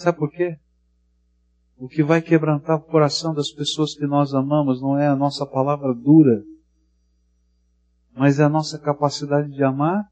Sabe 0.00 0.16
por 0.16 0.30
quê? 0.30 0.58
O 1.76 1.86
que 1.86 2.02
vai 2.02 2.22
quebrantar 2.22 2.78
o 2.78 2.80
coração 2.80 3.34
das 3.34 3.50
pessoas 3.50 3.94
que 3.94 4.06
nós 4.06 4.32
amamos 4.32 4.80
não 4.80 4.98
é 4.98 5.06
a 5.06 5.14
nossa 5.14 5.44
palavra 5.44 5.92
dura, 5.94 6.42
mas 8.14 8.40
é 8.40 8.44
a 8.44 8.48
nossa 8.48 8.78
capacidade 8.78 9.52
de 9.52 9.62
amar 9.62 10.10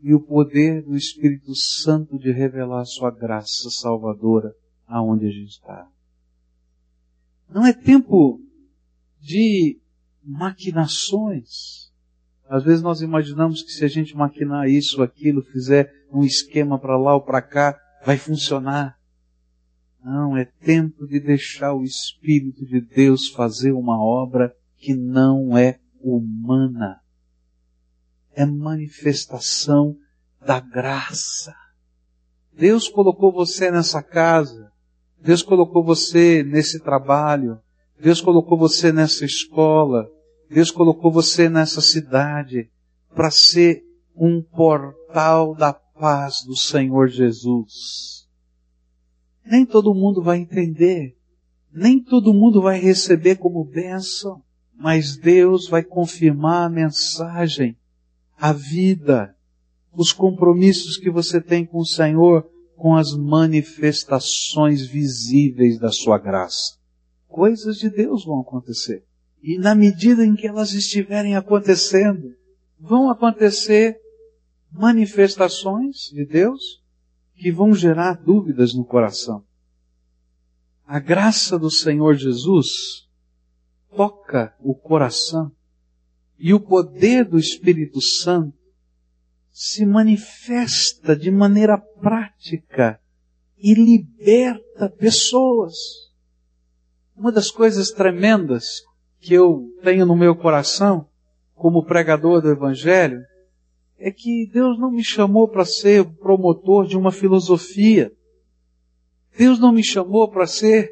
e 0.00 0.14
o 0.14 0.20
poder 0.20 0.82
do 0.82 0.96
Espírito 0.96 1.54
Santo 1.54 2.18
de 2.18 2.32
revelar 2.32 2.86
sua 2.86 3.10
graça 3.10 3.68
salvadora 3.68 4.54
aonde 4.86 5.26
a 5.26 5.30
gente 5.30 5.50
está. 5.50 5.86
Não 7.50 7.66
é 7.66 7.74
tempo 7.74 8.40
de 9.20 9.78
maquinações. 10.24 11.92
Às 12.48 12.64
vezes 12.64 12.80
nós 12.80 13.02
imaginamos 13.02 13.62
que 13.62 13.72
se 13.72 13.84
a 13.84 13.88
gente 13.88 14.16
maquinar 14.16 14.70
isso 14.70 15.02
aquilo, 15.02 15.42
fizer 15.42 15.92
um 16.10 16.24
esquema 16.24 16.78
para 16.78 16.96
lá 16.96 17.14
ou 17.14 17.20
para 17.20 17.42
cá, 17.42 17.78
vai 18.04 18.16
funcionar. 18.16 18.98
Não, 20.02 20.36
é 20.36 20.44
tempo 20.44 21.06
de 21.06 21.20
deixar 21.20 21.74
o 21.74 21.84
Espírito 21.84 22.64
de 22.64 22.80
Deus 22.80 23.28
fazer 23.28 23.72
uma 23.72 24.02
obra 24.02 24.54
que 24.76 24.94
não 24.94 25.56
é 25.56 25.78
humana 26.00 27.00
é 28.34 28.46
manifestação 28.46 29.96
da 30.44 30.60
graça. 30.60 31.54
Deus 32.52 32.88
colocou 32.88 33.32
você 33.32 33.70
nessa 33.70 34.02
casa, 34.02 34.70
Deus 35.20 35.42
colocou 35.42 35.84
você 35.84 36.42
nesse 36.42 36.80
trabalho, 36.80 37.58
Deus 38.00 38.20
colocou 38.20 38.58
você 38.58 38.92
nessa 38.92 39.24
escola, 39.24 40.08
Deus 40.48 40.70
colocou 40.70 41.12
você 41.12 41.48
nessa 41.48 41.80
cidade 41.80 42.70
para 43.14 43.30
ser 43.30 43.82
um 44.16 44.42
portal 44.42 45.54
da 45.54 45.72
paz 46.00 46.42
do 46.42 46.56
Senhor 46.56 47.08
Jesus. 47.08 48.26
Nem 49.44 49.66
todo 49.66 49.94
mundo 49.94 50.22
vai 50.22 50.38
entender, 50.38 51.14
nem 51.70 52.02
todo 52.02 52.32
mundo 52.32 52.62
vai 52.62 52.80
receber 52.80 53.36
como 53.36 53.62
bênção, 53.64 54.42
mas 54.74 55.16
Deus 55.18 55.68
vai 55.68 55.84
confirmar 55.84 56.66
a 56.66 56.70
mensagem 56.70 57.76
a 58.38 58.54
vida, 58.54 59.36
os 59.92 60.12
compromissos 60.12 60.96
que 60.96 61.10
você 61.10 61.38
tem 61.38 61.66
com 61.66 61.78
o 61.78 61.86
Senhor 61.86 62.50
com 62.74 62.96
as 62.96 63.14
manifestações 63.14 64.86
visíveis 64.86 65.78
da 65.78 65.92
sua 65.92 66.16
graça. 66.16 66.78
Coisas 67.28 67.76
de 67.76 67.90
Deus 67.90 68.24
vão 68.24 68.40
acontecer. 68.40 69.04
E 69.42 69.58
na 69.58 69.74
medida 69.74 70.24
em 70.24 70.34
que 70.34 70.46
elas 70.46 70.72
estiverem 70.72 71.36
acontecendo, 71.36 72.34
vão 72.78 73.10
acontecer 73.10 74.00
manifestações 74.70 76.10
de 76.12 76.24
Deus 76.24 76.82
que 77.34 77.50
vão 77.50 77.74
gerar 77.74 78.14
dúvidas 78.14 78.74
no 78.74 78.84
coração. 78.84 79.44
A 80.86 80.98
graça 80.98 81.58
do 81.58 81.70
Senhor 81.70 82.14
Jesus 82.14 83.08
toca 83.94 84.54
o 84.60 84.74
coração 84.74 85.50
e 86.38 86.54
o 86.54 86.60
poder 86.60 87.24
do 87.24 87.38
Espírito 87.38 88.00
Santo 88.00 88.58
se 89.50 89.84
manifesta 89.84 91.14
de 91.14 91.30
maneira 91.30 91.76
prática 91.76 93.00
e 93.58 93.74
liberta 93.74 94.88
pessoas. 94.88 95.74
Uma 97.14 97.30
das 97.30 97.50
coisas 97.50 97.90
tremendas 97.90 98.82
que 99.20 99.34
eu 99.34 99.70
tenho 99.82 100.06
no 100.06 100.16
meu 100.16 100.34
coração, 100.34 101.06
como 101.54 101.84
pregador 101.84 102.40
do 102.40 102.50
Evangelho, 102.50 103.20
é 104.00 104.10
que 104.10 104.48
Deus 104.50 104.78
não 104.78 104.90
me 104.90 105.04
chamou 105.04 105.46
para 105.46 105.64
ser 105.64 106.04
promotor 106.04 106.86
de 106.86 106.96
uma 106.96 107.12
filosofia. 107.12 108.10
Deus 109.36 109.60
não 109.60 109.72
me 109.72 109.84
chamou 109.84 110.26
para 110.26 110.46
ser 110.46 110.90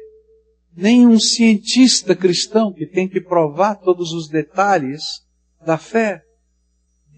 nem 0.77 1.07
um 1.07 1.19
cientista 1.19 2.15
cristão 2.15 2.71
que 2.71 2.85
tem 2.85 3.07
que 3.09 3.19
provar 3.19 3.75
todos 3.75 4.13
os 4.13 4.29
detalhes 4.29 5.25
da 5.65 5.75
fé. 5.75 6.23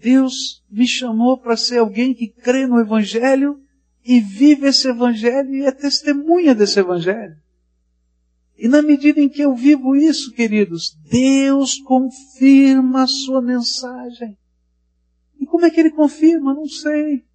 Deus 0.00 0.64
me 0.70 0.88
chamou 0.88 1.36
para 1.36 1.58
ser 1.58 1.78
alguém 1.78 2.14
que 2.14 2.26
crê 2.26 2.66
no 2.66 2.80
Evangelho 2.80 3.60
e 4.02 4.18
vive 4.18 4.68
esse 4.68 4.88
Evangelho 4.88 5.54
e 5.54 5.66
é 5.66 5.70
testemunha 5.70 6.54
desse 6.54 6.80
Evangelho. 6.80 7.36
E 8.56 8.66
na 8.66 8.80
medida 8.80 9.20
em 9.20 9.28
que 9.28 9.42
eu 9.42 9.54
vivo 9.54 9.94
isso, 9.94 10.32
queridos, 10.32 10.96
Deus 11.10 11.78
confirma 11.80 13.02
a 13.02 13.06
sua 13.06 13.42
mensagem. 13.42 14.38
E 15.42 15.46
como 15.46 15.66
é 15.66 15.70
que 15.70 15.80
ele 15.80 15.90
confirma? 15.90 16.54
Não 16.54 16.66
sei. 16.66 17.26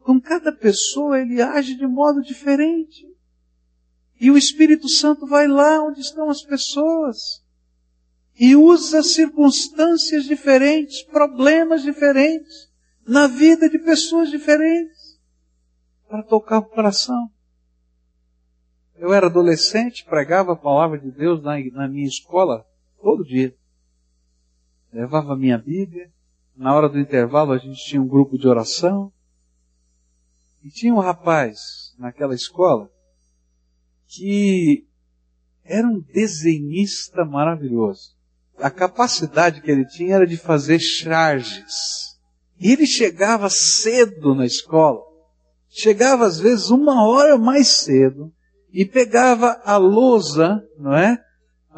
Com 0.00 0.20
cada 0.20 0.50
pessoa 0.50 1.20
ele 1.20 1.40
age 1.40 1.76
de 1.76 1.86
modo 1.86 2.20
diferente. 2.20 3.06
E 4.20 4.32
o 4.32 4.36
Espírito 4.36 4.88
Santo 4.88 5.24
vai 5.24 5.46
lá 5.46 5.80
onde 5.80 6.00
estão 6.00 6.28
as 6.28 6.42
pessoas 6.42 7.40
e 8.36 8.56
usa 8.56 9.04
circunstâncias 9.04 10.24
diferentes, 10.24 11.04
problemas 11.04 11.82
diferentes, 11.82 12.68
na 13.06 13.28
vida 13.28 13.70
de 13.70 13.78
pessoas 13.78 14.28
diferentes, 14.28 15.20
para 16.08 16.24
tocar 16.24 16.58
o 16.58 16.68
coração. 16.68 17.30
Eu 18.96 19.12
era 19.14 19.26
adolescente, 19.26 20.04
pregava 20.04 20.54
a 20.54 20.56
palavra 20.56 20.98
de 20.98 21.12
Deus 21.12 21.40
na, 21.44 21.60
na 21.70 21.86
minha 21.86 22.08
escola 22.08 22.66
todo 23.00 23.24
dia. 23.24 23.56
Levava 24.92 25.36
minha 25.36 25.58
Bíblia. 25.58 26.10
Na 26.58 26.74
hora 26.74 26.88
do 26.88 26.98
intervalo 26.98 27.52
a 27.52 27.58
gente 27.58 27.82
tinha 27.82 28.02
um 28.02 28.06
grupo 28.06 28.36
de 28.36 28.46
oração. 28.46 29.10
E 30.62 30.68
tinha 30.68 30.92
um 30.92 30.98
rapaz 30.98 31.94
naquela 31.98 32.34
escola 32.34 32.90
que 34.06 34.86
era 35.64 35.86
um 35.86 36.00
desenhista 36.00 37.24
maravilhoso 37.24 38.18
a 38.60 38.70
capacidade 38.70 39.60
que 39.60 39.70
ele 39.70 39.86
tinha 39.86 40.16
era 40.16 40.26
de 40.26 40.36
fazer 40.36 40.78
charges. 40.78 42.16
E 42.60 42.72
ele 42.72 42.86
chegava 42.86 43.48
cedo 43.48 44.34
na 44.34 44.44
escola, 44.44 45.00
chegava 45.68 46.26
às 46.26 46.40
vezes 46.40 46.70
uma 46.70 47.08
hora 47.08 47.38
mais 47.38 47.68
cedo, 47.68 48.32
e 48.72 48.84
pegava 48.84 49.60
a 49.64 49.76
lousa, 49.76 50.62
não 50.76 50.94
é? 50.94 51.18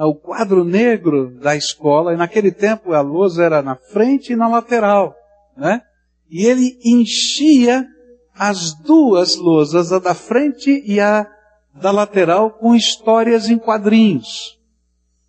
O 0.06 0.14
quadro 0.14 0.64
negro 0.64 1.38
da 1.40 1.54
escola, 1.54 2.14
e 2.14 2.16
naquele 2.16 2.50
tempo 2.50 2.94
a 2.94 3.00
lousa 3.00 3.44
era 3.44 3.60
na 3.60 3.76
frente 3.76 4.32
e 4.32 4.36
na 4.36 4.48
lateral, 4.48 5.14
né? 5.56 5.82
E 6.30 6.46
ele 6.46 6.78
enchia 6.84 7.86
as 8.34 8.72
duas 8.72 9.36
lousas, 9.36 9.92
a 9.92 9.98
da 9.98 10.14
frente 10.14 10.82
e 10.86 10.98
a 10.98 11.26
da 11.74 11.90
lateral, 11.90 12.50
com 12.52 12.74
histórias 12.74 13.50
em 13.50 13.58
quadrinhos 13.58 14.58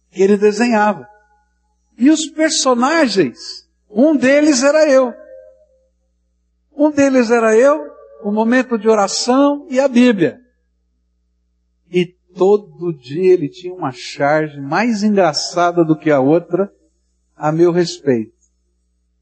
que 0.09 0.21
ele 0.21 0.37
desenhava. 0.37 1.07
E 1.97 2.09
os 2.09 2.27
personagens, 2.27 3.67
um 3.89 4.15
deles 4.15 4.63
era 4.63 4.89
eu. 4.89 5.13
Um 6.75 6.89
deles 6.89 7.29
era 7.29 7.55
eu, 7.55 7.79
o 8.23 8.31
momento 8.31 8.77
de 8.77 8.87
oração 8.87 9.67
e 9.69 9.79
a 9.79 9.87
Bíblia. 9.87 10.39
E 11.91 12.15
todo 12.35 12.93
dia 12.93 13.33
ele 13.33 13.49
tinha 13.49 13.73
uma 13.73 13.91
charge 13.91 14.59
mais 14.59 15.03
engraçada 15.03 15.83
do 15.83 15.97
que 15.97 16.09
a 16.09 16.19
outra 16.19 16.73
a 17.35 17.51
meu 17.51 17.71
respeito. 17.71 18.33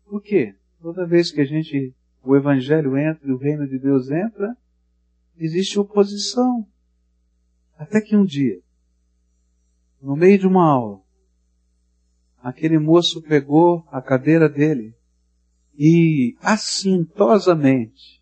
Por 0.05 0.21
quê? 0.21 0.55
Toda 0.81 1.05
vez 1.05 1.31
que 1.31 1.41
a 1.41 1.45
gente, 1.45 1.93
o 2.23 2.35
Evangelho 2.35 2.97
entra 2.97 3.27
e 3.27 3.31
o 3.31 3.37
reino 3.37 3.67
de 3.67 3.77
Deus 3.77 4.09
entra, 4.09 4.55
existe 5.37 5.79
oposição. 5.79 6.67
Até 7.77 8.01
que 8.01 8.15
um 8.15 8.25
dia, 8.25 8.59
no 10.01 10.15
meio 10.15 10.37
de 10.37 10.47
uma 10.47 10.65
aula, 10.65 11.01
aquele 12.41 12.77
moço 12.77 13.21
pegou 13.21 13.85
a 13.91 14.01
cadeira 14.01 14.49
dele 14.49 14.93
e 15.77 16.35
assintosamente 16.41 18.19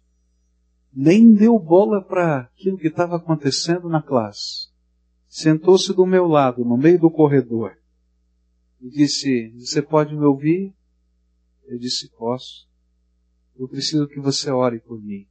nem 1.00 1.32
deu 1.32 1.60
bola 1.60 2.02
para 2.02 2.40
aquilo 2.40 2.78
que 2.78 2.88
estava 2.88 3.18
acontecendo 3.18 3.88
na 3.88 4.02
classe. 4.02 4.67
Sentou-se 5.28 5.94
do 5.94 6.06
meu 6.06 6.26
lado, 6.28 6.64
no 6.64 6.78
meio 6.78 7.00
do 7.00 7.12
corredor, 7.12 7.78
e 8.82 8.90
disse: 8.90 9.50
Você 9.58 9.82
pode 9.82 10.16
me 10.16 10.26
ouvir? 10.26 10.74
Eu 11.66 11.78
disse: 11.78 12.10
Posso. 12.12 12.68
Eu 13.56 13.68
preciso 13.68 14.08
que 14.08 14.20
você 14.20 14.50
ore 14.52 14.80
por 14.80 15.02
mim. 15.02 15.28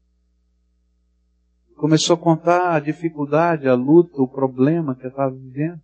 Começou 1.76 2.14
a 2.14 2.18
contar 2.18 2.74
a 2.74 2.80
dificuldade, 2.80 3.68
a 3.68 3.74
luta, 3.74 4.20
o 4.20 4.28
problema 4.28 4.94
que 4.94 5.04
eu 5.04 5.10
estava 5.10 5.34
vivendo 5.34 5.80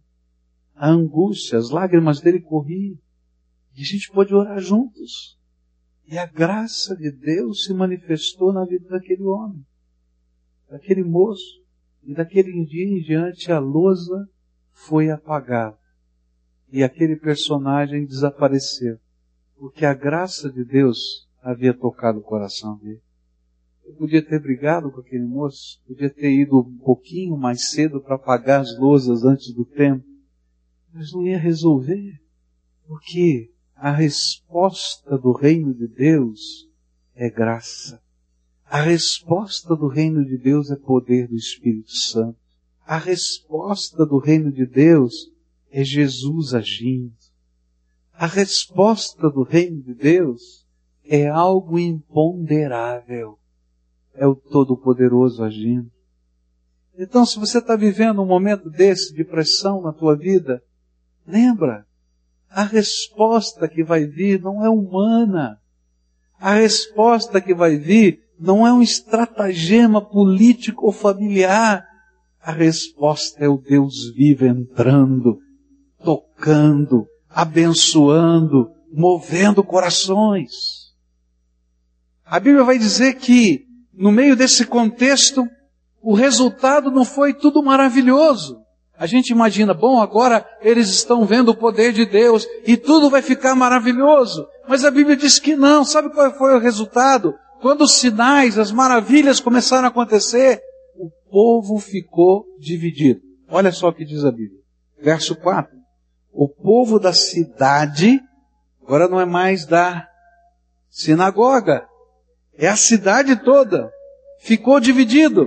a 0.75 0.89
angústia, 0.89 1.59
as 1.59 1.71
lágrimas 1.71 2.21
dele 2.21 2.41
corriam. 2.41 2.99
E 3.77 3.83
a 3.83 3.85
gente 3.85 4.11
pôde 4.11 4.35
orar 4.35 4.59
juntos. 4.59 5.39
E 6.07 6.19
a 6.19 6.27
graça 6.27 6.97
de 6.97 7.11
Deus 7.11 7.65
se 7.65 7.73
manifestou 7.73 8.53
na 8.53 8.65
vida 8.65 8.89
daquele 8.89 9.23
homem, 9.23 9.65
daquele 10.69 11.05
moço. 11.05 11.62
E 12.05 12.15
daquele 12.15 12.65
dia 12.65 12.85
em 12.85 13.01
diante 13.01 13.53
a 13.53 13.59
lousa 13.59 14.29
foi 14.73 15.11
apagada. 15.11 15.79
E 16.71 16.83
aquele 16.83 17.17
personagem 17.17 18.07
desapareceu. 18.07 18.99
Porque 19.57 19.85
a 19.85 19.95
graça 19.95 20.51
de 20.51 20.65
Deus 20.65 21.29
havia 21.43 21.75
tocado 21.75 22.19
o 22.19 22.23
coração 22.23 22.77
dele. 22.79 23.01
Eu 23.85 23.95
podia 23.95 24.25
ter 24.25 24.41
brigado 24.41 24.91
com 24.91 25.01
aquele 25.01 25.25
moço, 25.25 25.81
podia 25.87 26.09
ter 26.09 26.31
ido 26.31 26.61
um 26.61 26.79
pouquinho 26.79 27.37
mais 27.37 27.71
cedo 27.71 28.01
para 28.01 28.15
apagar 28.15 28.61
as 28.61 28.79
lousas 28.79 29.25
antes 29.25 29.53
do 29.53 29.65
tempo 29.65 30.13
mas 30.93 31.13
não 31.13 31.27
ia 31.27 31.39
resolver, 31.39 32.21
porque 32.87 33.51
a 33.75 33.91
resposta 33.91 35.17
do 35.17 35.33
reino 35.33 35.73
de 35.75 35.89
Deus 35.89 36.69
é 37.15 37.31
graça. 37.31 38.03
A 38.73 38.81
resposta 38.81 39.77
do 39.77 39.87
reino 39.87 40.25
de 40.25 40.39
Deus 40.39 40.71
é 40.71 40.77
poder 40.77 41.29
do 41.29 41.37
Espírito 41.37 41.93
Santo. 41.93 42.39
A 42.87 42.97
resposta 42.97 44.07
do 44.07 44.17
reino 44.17 44.51
de 44.51 44.65
Deus 44.65 45.31
é 45.71 45.85
Jesus 45.85 46.55
agindo. 46.55 47.13
A 48.15 48.27
resposta 48.27 49.29
do 49.29 49.43
reino 49.43 49.83
de 49.83 49.93
Deus 49.93 50.67
é 51.05 51.29
algo 51.29 51.79
imponderável. 51.79 53.39
É 54.15 54.27
o 54.27 54.35
Todo-Poderoso 54.35 55.45
agindo. 55.45 55.93
Então, 56.97 57.27
se 57.27 57.39
você 57.39 57.59
está 57.59 57.77
vivendo 57.77 58.23
um 58.23 58.27
momento 58.27 58.71
desse 58.71 59.13
de 59.13 59.23
pressão 59.23 59.83
na 59.83 59.93
tua 59.93 60.17
vida, 60.17 60.63
Lembra? 61.27 61.87
A 62.51 62.65
resposta 62.65 63.69
que 63.69 63.83
vai 63.83 64.07
vir 64.07 64.41
não 64.41 64.65
é 64.65 64.69
humana. 64.69 65.61
A 66.39 66.55
resposta 66.55 67.41
que 67.41 67.55
vai 67.55 67.77
vir 67.77 68.22
não 68.43 68.67
é 68.67 68.73
um 68.73 68.83
estratagema 68.83 70.05
político 70.05 70.87
ou 70.87 70.93
familiar. 70.93 71.87
A 72.43 72.51
resposta 72.51 73.43
é 73.43 73.49
o 73.49 73.57
Deus 73.57 74.13
vivo 74.17 74.45
entrando, 74.45 75.39
tocando, 76.03 77.07
abençoando, 77.31 78.69
movendo 78.93 79.63
corações. 79.63 80.51
A 82.27 82.41
Bíblia 82.41 82.65
vai 82.65 82.79
dizer 82.79 83.15
que, 83.15 83.65
no 83.95 84.11
meio 84.11 84.35
desse 84.35 84.67
contexto, 84.67 85.47
o 86.03 86.15
resultado 86.15 86.91
não 86.91 87.05
foi 87.05 87.33
tudo 87.33 87.63
maravilhoso. 87.63 88.61
A 88.99 89.07
gente 89.07 89.31
imagina, 89.31 89.73
bom, 89.73 90.01
agora 90.01 90.45
eles 90.61 90.89
estão 90.89 91.25
vendo 91.25 91.51
o 91.51 91.57
poder 91.57 91.93
de 91.93 92.05
Deus 92.05 92.47
e 92.67 92.77
tudo 92.77 93.09
vai 93.09 93.23
ficar 93.23 93.55
maravilhoso. 93.55 94.47
Mas 94.69 94.85
a 94.85 94.91
Bíblia 94.91 95.17
diz 95.17 95.39
que 95.39 95.55
não. 95.55 95.85
Sabe 95.85 96.11
qual 96.11 96.33
foi 96.37 96.57
o 96.57 96.61
resultado? 96.61 97.35
Quando 97.63 97.83
os 97.83 97.93
sinais, 97.93 98.59
as 98.59 98.73
maravilhas 98.73 99.39
começaram 99.39 99.85
a 99.85 99.89
acontecer, 99.89 100.61
o 100.97 101.09
povo 101.31 101.79
ficou 101.79 102.45
dividido. 102.59 103.21
Olha 103.49 103.71
só 103.71 103.89
o 103.89 103.95
que 103.95 104.05
diz 104.05 104.25
a 104.25 104.33
Bíblia. 104.33 104.59
Verso 105.01 105.37
4. 105.37 105.71
O 106.33 106.49
povo 106.49 106.99
da 106.99 107.13
cidade, 107.13 108.21
agora 108.83 109.07
não 109.07 109.21
é 109.21 109.25
mais 109.25 109.65
da 109.65 110.09
sinagoga, 110.91 111.87
é 112.59 112.67
a 112.67 112.75
cidade 112.75 113.37
toda, 113.37 113.89
ficou 114.41 114.81
dividido. 114.81 115.47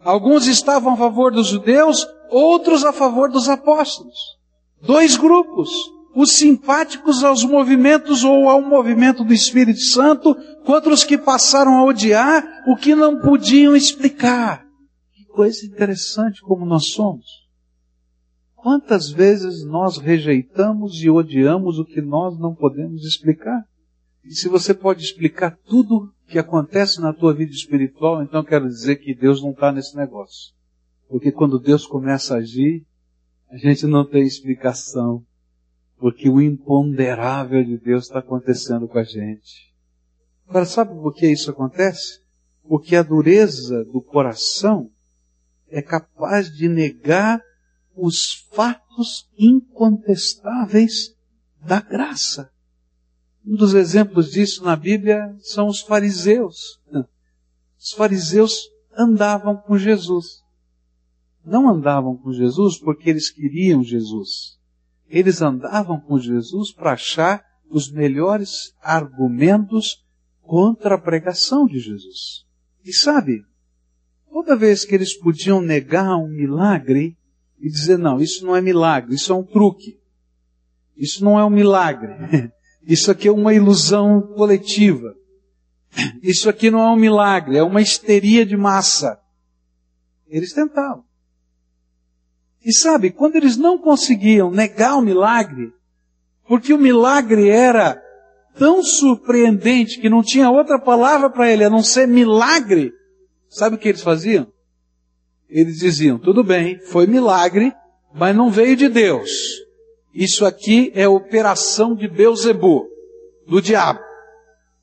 Alguns 0.00 0.46
estavam 0.46 0.94
a 0.94 0.96
favor 0.96 1.30
dos 1.30 1.48
judeus, 1.48 2.06
outros 2.30 2.86
a 2.86 2.92
favor 2.92 3.30
dos 3.30 3.50
apóstolos. 3.50 4.18
Dois 4.80 5.18
grupos. 5.18 5.70
Os 6.14 6.32
simpáticos 6.32 7.24
aos 7.24 7.44
movimentos 7.44 8.22
ou 8.22 8.48
ao 8.48 8.62
movimento 8.62 9.24
do 9.24 9.32
Espírito 9.32 9.80
Santo, 9.80 10.34
contra 10.64 10.92
os 10.92 11.02
que 11.02 11.18
passaram 11.18 11.78
a 11.78 11.84
odiar 11.84 12.44
o 12.68 12.76
que 12.76 12.94
não 12.94 13.20
podiam 13.20 13.74
explicar. 13.74 14.64
Que 15.12 15.24
coisa 15.24 15.66
interessante 15.66 16.40
como 16.40 16.64
nós 16.64 16.92
somos. 16.92 17.44
Quantas 18.54 19.10
vezes 19.10 19.64
nós 19.64 19.98
rejeitamos 19.98 21.02
e 21.02 21.10
odiamos 21.10 21.78
o 21.78 21.84
que 21.84 22.00
nós 22.00 22.38
não 22.38 22.54
podemos 22.54 23.04
explicar? 23.04 23.62
E 24.24 24.32
se 24.34 24.48
você 24.48 24.72
pode 24.72 25.04
explicar 25.04 25.58
tudo 25.66 26.10
que 26.26 26.38
acontece 26.38 27.00
na 27.00 27.12
tua 27.12 27.34
vida 27.34 27.52
espiritual, 27.52 28.22
então 28.22 28.42
quero 28.42 28.66
dizer 28.66 28.96
que 28.96 29.14
Deus 29.14 29.42
não 29.42 29.50
está 29.50 29.70
nesse 29.70 29.94
negócio. 29.94 30.54
Porque 31.08 31.30
quando 31.30 31.58
Deus 31.58 31.86
começa 31.86 32.34
a 32.34 32.38
agir, 32.38 32.86
a 33.50 33.56
gente 33.58 33.86
não 33.86 34.04
tem 34.08 34.22
explicação. 34.22 35.22
Porque 35.98 36.28
o 36.28 36.40
imponderável 36.40 37.64
de 37.64 37.78
Deus 37.78 38.04
está 38.04 38.18
acontecendo 38.18 38.88
com 38.88 38.98
a 38.98 39.04
gente. 39.04 39.74
Agora, 40.46 40.66
sabe 40.66 40.94
por 40.94 41.14
que 41.14 41.26
isso 41.26 41.50
acontece? 41.50 42.20
Porque 42.62 42.96
a 42.96 43.02
dureza 43.02 43.84
do 43.84 44.00
coração 44.02 44.90
é 45.68 45.80
capaz 45.80 46.50
de 46.52 46.68
negar 46.68 47.42
os 47.96 48.46
fatos 48.52 49.28
incontestáveis 49.38 51.14
da 51.60 51.80
graça. 51.80 52.50
Um 53.46 53.56
dos 53.56 53.74
exemplos 53.74 54.30
disso 54.30 54.64
na 54.64 54.74
Bíblia 54.76 55.34
são 55.40 55.66
os 55.68 55.80
fariseus. 55.80 56.80
Os 57.78 57.92
fariseus 57.92 58.68
andavam 58.96 59.56
com 59.56 59.76
Jesus. 59.76 60.42
Não 61.44 61.68
andavam 61.68 62.16
com 62.16 62.32
Jesus 62.32 62.78
porque 62.78 63.10
eles 63.10 63.30
queriam 63.30 63.82
Jesus. 63.82 64.58
Eles 65.14 65.40
andavam 65.40 66.00
com 66.00 66.18
Jesus 66.18 66.72
para 66.72 66.94
achar 66.94 67.40
os 67.70 67.88
melhores 67.88 68.74
argumentos 68.82 70.04
contra 70.42 70.96
a 70.96 71.00
pregação 71.00 71.66
de 71.66 71.78
Jesus. 71.78 72.44
E 72.84 72.92
sabe, 72.92 73.44
toda 74.28 74.56
vez 74.56 74.84
que 74.84 74.92
eles 74.92 75.16
podiam 75.16 75.60
negar 75.60 76.16
um 76.16 76.26
milagre 76.26 77.16
e 77.60 77.70
dizer, 77.70 77.96
não, 77.96 78.20
isso 78.20 78.44
não 78.44 78.56
é 78.56 78.60
milagre, 78.60 79.14
isso 79.14 79.32
é 79.32 79.36
um 79.36 79.44
truque. 79.44 80.00
Isso 80.96 81.24
não 81.24 81.38
é 81.38 81.44
um 81.44 81.50
milagre. 81.50 82.12
Isso 82.86 83.10
aqui 83.10 83.28
é 83.28 83.32
uma 83.32 83.54
ilusão 83.54 84.20
coletiva. 84.20 85.14
Isso 86.22 86.50
aqui 86.50 86.70
não 86.70 86.80
é 86.80 86.90
um 86.90 86.96
milagre, 86.96 87.56
é 87.56 87.62
uma 87.62 87.80
histeria 87.80 88.44
de 88.44 88.58
massa. 88.58 89.18
Eles 90.28 90.52
tentavam. 90.52 91.02
E 92.64 92.72
sabe, 92.72 93.10
quando 93.10 93.36
eles 93.36 93.56
não 93.56 93.76
conseguiam 93.76 94.50
negar 94.50 94.96
o 94.96 95.02
milagre, 95.02 95.72
porque 96.48 96.72
o 96.72 96.78
milagre 96.78 97.48
era 97.50 98.00
tão 98.56 98.82
surpreendente 98.82 100.00
que 100.00 100.08
não 100.08 100.22
tinha 100.22 100.50
outra 100.50 100.78
palavra 100.78 101.28
para 101.28 101.50
ele 101.50 101.64
a 101.64 101.70
não 101.70 101.82
ser 101.82 102.06
milagre, 102.06 102.92
sabe 103.48 103.76
o 103.76 103.78
que 103.78 103.88
eles 103.88 104.02
faziam? 104.02 104.46
Eles 105.48 105.78
diziam, 105.78 106.18
tudo 106.18 106.42
bem, 106.42 106.80
foi 106.86 107.06
milagre, 107.06 107.72
mas 108.14 108.34
não 108.34 108.50
veio 108.50 108.76
de 108.76 108.88
Deus. 108.88 109.30
Isso 110.14 110.46
aqui 110.46 110.90
é 110.94 111.06
operação 111.06 111.94
de 111.94 112.08
Beuzebu, 112.08 112.86
do 113.46 113.60
diabo. 113.60 114.00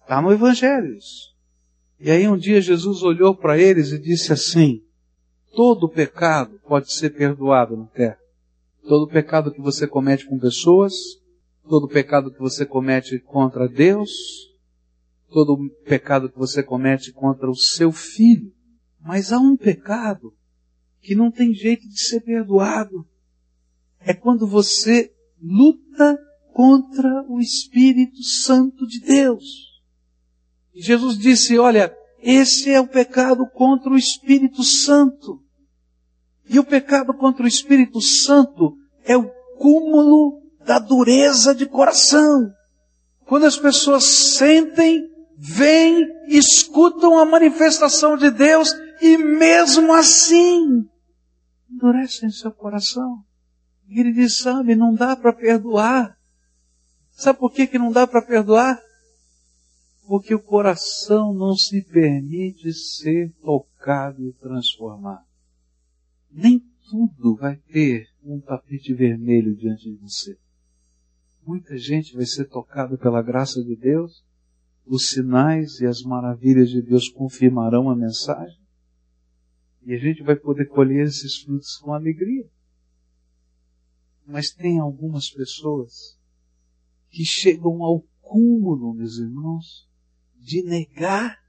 Está 0.02 0.22
no 0.22 0.32
Evangelho 0.32 0.96
isso. 0.98 1.32
E 2.00 2.12
aí 2.12 2.28
um 2.28 2.38
dia 2.38 2.62
Jesus 2.62 3.02
olhou 3.02 3.36
para 3.36 3.58
eles 3.58 3.91
e 3.91 4.00
disse 4.00 4.34
assim, 4.34 4.82
todo 5.54 5.90
pecado 5.90 6.60
pode 6.68 6.92
ser 6.94 7.12
perdoado 7.12 7.76
na 7.78 7.86
terra. 7.86 8.18
Todo 8.88 9.08
pecado 9.08 9.52
que 9.52 9.62
você 9.62 9.88
comete 9.88 10.26
com 10.26 10.40
pessoas, 10.40 10.94
todo 11.68 11.88
pecado 11.88 12.32
que 12.32 12.40
você 12.40 12.66
comete 12.66 13.20
contra 13.20 13.68
Deus, 13.68 14.12
todo 15.30 15.70
pecado 15.86 16.30
que 16.30 16.38
você 16.38 16.64
comete 16.64 17.12
contra 17.12 17.50
o 17.50 17.56
seu 17.56 17.92
filho. 17.92 18.52
Mas 19.00 19.32
há 19.32 19.40
um 19.40 19.56
pecado 19.56 20.34
que 21.00 21.16
não 21.16 21.32
tem 21.32 21.54
jeito 21.54 21.88
de 21.88 22.00
ser 22.00 22.22
perdoado. 22.22 23.08
É 24.00 24.14
quando 24.14 24.48
você 24.48 25.14
luta 25.42 26.18
contra 26.54 27.26
o 27.28 27.40
Espírito 27.40 28.22
Santo 28.24 28.86
de 28.86 29.00
Deus. 29.00 29.44
Jesus 30.74 31.18
disse, 31.18 31.58
olha, 31.58 31.96
esse 32.21 32.71
é 32.71 32.79
o 32.79 32.88
pecado 32.88 33.47
contra 33.47 33.89
o 33.89 33.97
Espírito 33.97 34.63
Santo. 34.63 35.41
E 36.47 36.60
o 36.60 36.63
pecado 36.63 37.13
contra 37.13 37.43
o 37.43 37.47
Espírito 37.47 38.01
Santo 38.01 38.77
é 39.03 39.17
o 39.17 39.29
cúmulo 39.57 40.41
da 40.65 40.79
dureza 40.79 41.55
de 41.55 41.65
coração. 41.65 42.51
Quando 43.25 43.45
as 43.45 43.57
pessoas 43.57 44.03
sentem, 44.03 45.01
veem, 45.38 46.05
escutam 46.27 47.17
a 47.17 47.25
manifestação 47.25 48.17
de 48.17 48.29
Deus 48.29 48.71
e 49.01 49.17
mesmo 49.17 49.93
assim 49.93 50.86
endurecem 51.69 52.29
seu 52.29 52.51
coração. 52.51 53.23
E 53.88 53.99
ele 53.99 54.12
diz, 54.12 54.38
sabe, 54.38 54.75
não 54.75 54.93
dá 54.93 55.15
para 55.15 55.34
perdoar. 55.34 56.15
Sabe 57.12 57.39
por 57.39 57.51
que, 57.51 57.67
que 57.67 57.79
não 57.79 57.91
dá 57.91 58.05
para 58.05 58.21
perdoar? 58.21 58.79
Porque 60.12 60.36
o 60.36 60.43
coração 60.43 61.34
não 61.34 61.56
se 61.56 61.82
permite 61.84 62.74
ser 62.74 63.32
tocado 63.41 64.28
e 64.28 64.34
transformado. 64.34 65.26
Nem 66.30 66.60
tudo 66.89 67.38
vai 67.38 67.56
ter 67.56 68.10
um 68.21 68.38
tapete 68.41 68.93
vermelho 68.93 69.56
diante 69.56 69.89
de 69.89 69.95
você. 69.95 70.38
Muita 71.47 71.78
gente 71.78 72.13
vai 72.13 72.26
ser 72.26 72.43
tocada 72.50 72.97
pela 72.97 73.21
graça 73.21 73.63
de 73.63 73.74
Deus, 73.74 74.21
os 74.86 75.12
sinais 75.12 75.80
e 75.80 75.86
as 75.86 76.02
maravilhas 76.02 76.69
de 76.69 76.82
Deus 76.82 77.08
confirmarão 77.08 77.89
a 77.89 77.95
mensagem, 77.95 78.60
e 79.82 79.93
a 79.93 79.97
gente 79.97 80.24
vai 80.24 80.36
poder 80.36 80.65
colher 80.65 81.06
esses 81.06 81.38
frutos 81.38 81.78
com 81.78 81.93
alegria. 81.93 82.50
Mas 84.28 84.52
tem 84.52 84.78
algumas 84.78 85.30
pessoas 85.30 86.19
que 87.10 87.24
chegam 87.24 87.82
ao 87.82 88.02
cúmulo, 88.19 88.93
meus 88.93 89.17
irmãos, 89.17 89.89
de 90.41 90.63
negar 90.63 91.39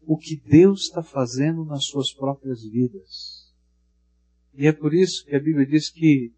o 0.00 0.16
que 0.16 0.36
Deus 0.36 0.82
está 0.82 1.02
fazendo 1.02 1.64
nas 1.64 1.84
suas 1.84 2.12
próprias 2.12 2.62
vidas. 2.62 3.52
E 4.54 4.66
é 4.66 4.72
por 4.72 4.94
isso 4.94 5.24
que 5.24 5.34
a 5.34 5.40
Bíblia 5.40 5.66
diz 5.66 5.90
que, 5.90 6.32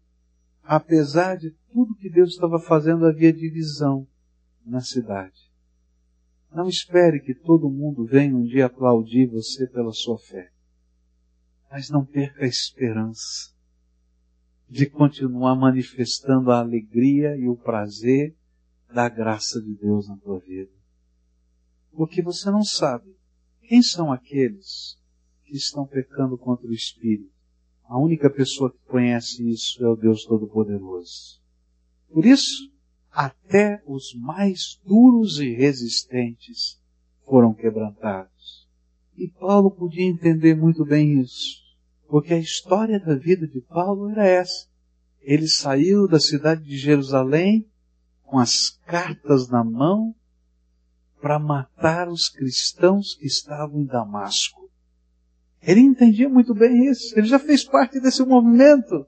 apesar 0.63 1.35
de 1.35 1.51
tudo 1.71 1.95
que 1.95 2.09
Deus 2.09 2.31
estava 2.33 2.59
fazendo, 2.59 3.05
havia 3.05 3.31
divisão 3.31 4.07
na 4.65 4.81
cidade. 4.81 5.51
Não 6.51 6.67
espere 6.67 7.19
que 7.19 7.35
todo 7.35 7.69
mundo 7.69 8.05
venha 8.05 8.35
um 8.35 8.43
dia 8.43 8.65
aplaudir 8.65 9.27
você 9.27 9.67
pela 9.67 9.91
sua 9.91 10.17
fé. 10.17 10.51
Mas 11.69 11.89
não 11.89 12.05
perca 12.05 12.45
a 12.45 12.47
esperança 12.47 13.53
de 14.69 14.85
continuar 14.85 15.55
manifestando 15.55 16.51
a 16.51 16.59
alegria 16.59 17.35
e 17.35 17.47
o 17.47 17.55
prazer 17.55 18.35
da 18.91 19.09
graça 19.09 19.61
de 19.61 19.75
Deus 19.75 20.07
na 20.07 20.15
tua 20.17 20.39
vida. 20.39 20.74
Porque 21.95 22.21
você 22.21 22.51
não 22.51 22.63
sabe 22.63 23.15
quem 23.61 23.81
são 23.81 24.11
aqueles 24.11 24.99
que 25.45 25.55
estão 25.55 25.85
pecando 25.85 26.37
contra 26.37 26.67
o 26.67 26.73
Espírito. 26.73 27.33
A 27.85 27.97
única 27.97 28.29
pessoa 28.29 28.71
que 28.71 28.79
conhece 28.87 29.47
isso 29.49 29.83
é 29.83 29.87
o 29.87 29.95
Deus 29.95 30.25
Todo-Poderoso. 30.25 31.39
Por 32.09 32.25
isso, 32.25 32.71
até 33.11 33.81
os 33.85 34.13
mais 34.15 34.79
duros 34.85 35.39
e 35.39 35.53
resistentes 35.53 36.81
foram 37.23 37.53
quebrantados. 37.53 38.67
E 39.15 39.27
Paulo 39.27 39.71
podia 39.71 40.05
entender 40.05 40.55
muito 40.55 40.83
bem 40.83 41.21
isso. 41.21 41.63
Porque 42.07 42.33
a 42.33 42.39
história 42.39 42.99
da 42.99 43.15
vida 43.15 43.47
de 43.47 43.61
Paulo 43.61 44.09
era 44.09 44.27
essa. 44.27 44.67
Ele 45.21 45.47
saiu 45.47 46.07
da 46.07 46.19
cidade 46.19 46.63
de 46.63 46.77
Jerusalém 46.77 47.67
com 48.23 48.37
as 48.37 48.71
cartas 48.85 49.47
na 49.47 49.63
mão 49.63 50.13
para 51.21 51.39
matar 51.39 52.07
os 52.07 52.29
cristãos 52.29 53.15
que 53.15 53.25
estavam 53.25 53.81
em 53.81 53.85
Damasco. 53.85 54.69
Ele 55.61 55.81
entendia 55.81 56.29
muito 56.29 56.53
bem 56.53 56.87
isso. 56.89 57.17
Ele 57.17 57.27
já 57.27 57.39
fez 57.39 57.63
parte 57.63 57.99
desse 57.99 58.23
movimento. 58.23 59.05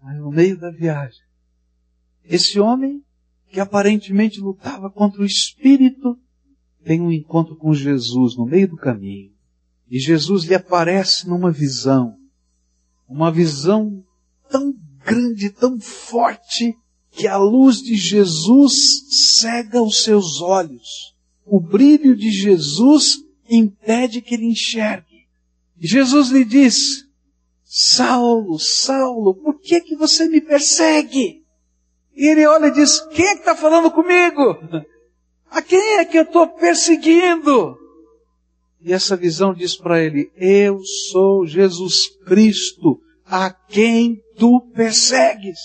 Mas 0.00 0.16
no 0.18 0.30
meio 0.30 0.56
da 0.56 0.70
viagem, 0.70 1.20
esse 2.24 2.60
homem 2.60 3.02
que 3.50 3.60
aparentemente 3.60 4.40
lutava 4.40 4.90
contra 4.90 5.22
o 5.22 5.26
espírito, 5.26 6.18
tem 6.84 7.00
um 7.00 7.10
encontro 7.10 7.56
com 7.56 7.72
Jesus 7.74 8.36
no 8.36 8.46
meio 8.46 8.68
do 8.68 8.76
caminho. 8.76 9.32
E 9.90 9.98
Jesus 9.98 10.44
lhe 10.44 10.54
aparece 10.54 11.28
numa 11.28 11.50
visão. 11.50 12.16
Uma 13.08 13.32
visão 13.32 14.04
tão 14.50 14.74
grande, 15.04 15.50
tão 15.50 15.80
forte, 15.80 16.76
que 17.10 17.26
a 17.26 17.38
luz 17.38 17.78
de 17.78 17.96
Jesus 17.96 18.74
cega 19.40 19.82
os 19.82 20.02
seus 20.02 20.40
olhos. 20.40 21.16
O 21.50 21.60
brilho 21.60 22.14
de 22.14 22.30
Jesus 22.30 23.16
impede 23.48 24.20
que 24.20 24.34
ele 24.34 24.46
enxergue. 24.46 25.26
Jesus 25.80 26.28
lhe 26.28 26.44
diz, 26.44 27.04
Saulo, 27.64 28.58
Saulo, 28.58 29.34
por 29.34 29.58
que 29.60 29.80
que 29.80 29.96
você 29.96 30.28
me 30.28 30.40
persegue? 30.40 31.42
E 32.14 32.26
ele 32.26 32.46
olha 32.46 32.66
e 32.66 32.72
diz, 32.72 33.00
quem 33.08 33.26
é 33.26 33.34
que 33.34 33.40
está 33.40 33.54
falando 33.54 33.90
comigo? 33.90 34.58
A 35.50 35.62
quem 35.62 35.98
é 35.98 36.04
que 36.04 36.18
eu 36.18 36.24
estou 36.24 36.48
perseguindo? 36.48 37.76
E 38.80 38.92
essa 38.92 39.16
visão 39.16 39.54
diz 39.54 39.76
para 39.76 40.02
ele, 40.02 40.30
eu 40.36 40.80
sou 41.10 41.46
Jesus 41.46 42.08
Cristo, 42.26 43.00
a 43.24 43.50
quem 43.50 44.20
tu 44.36 44.60
persegues. 44.74 45.58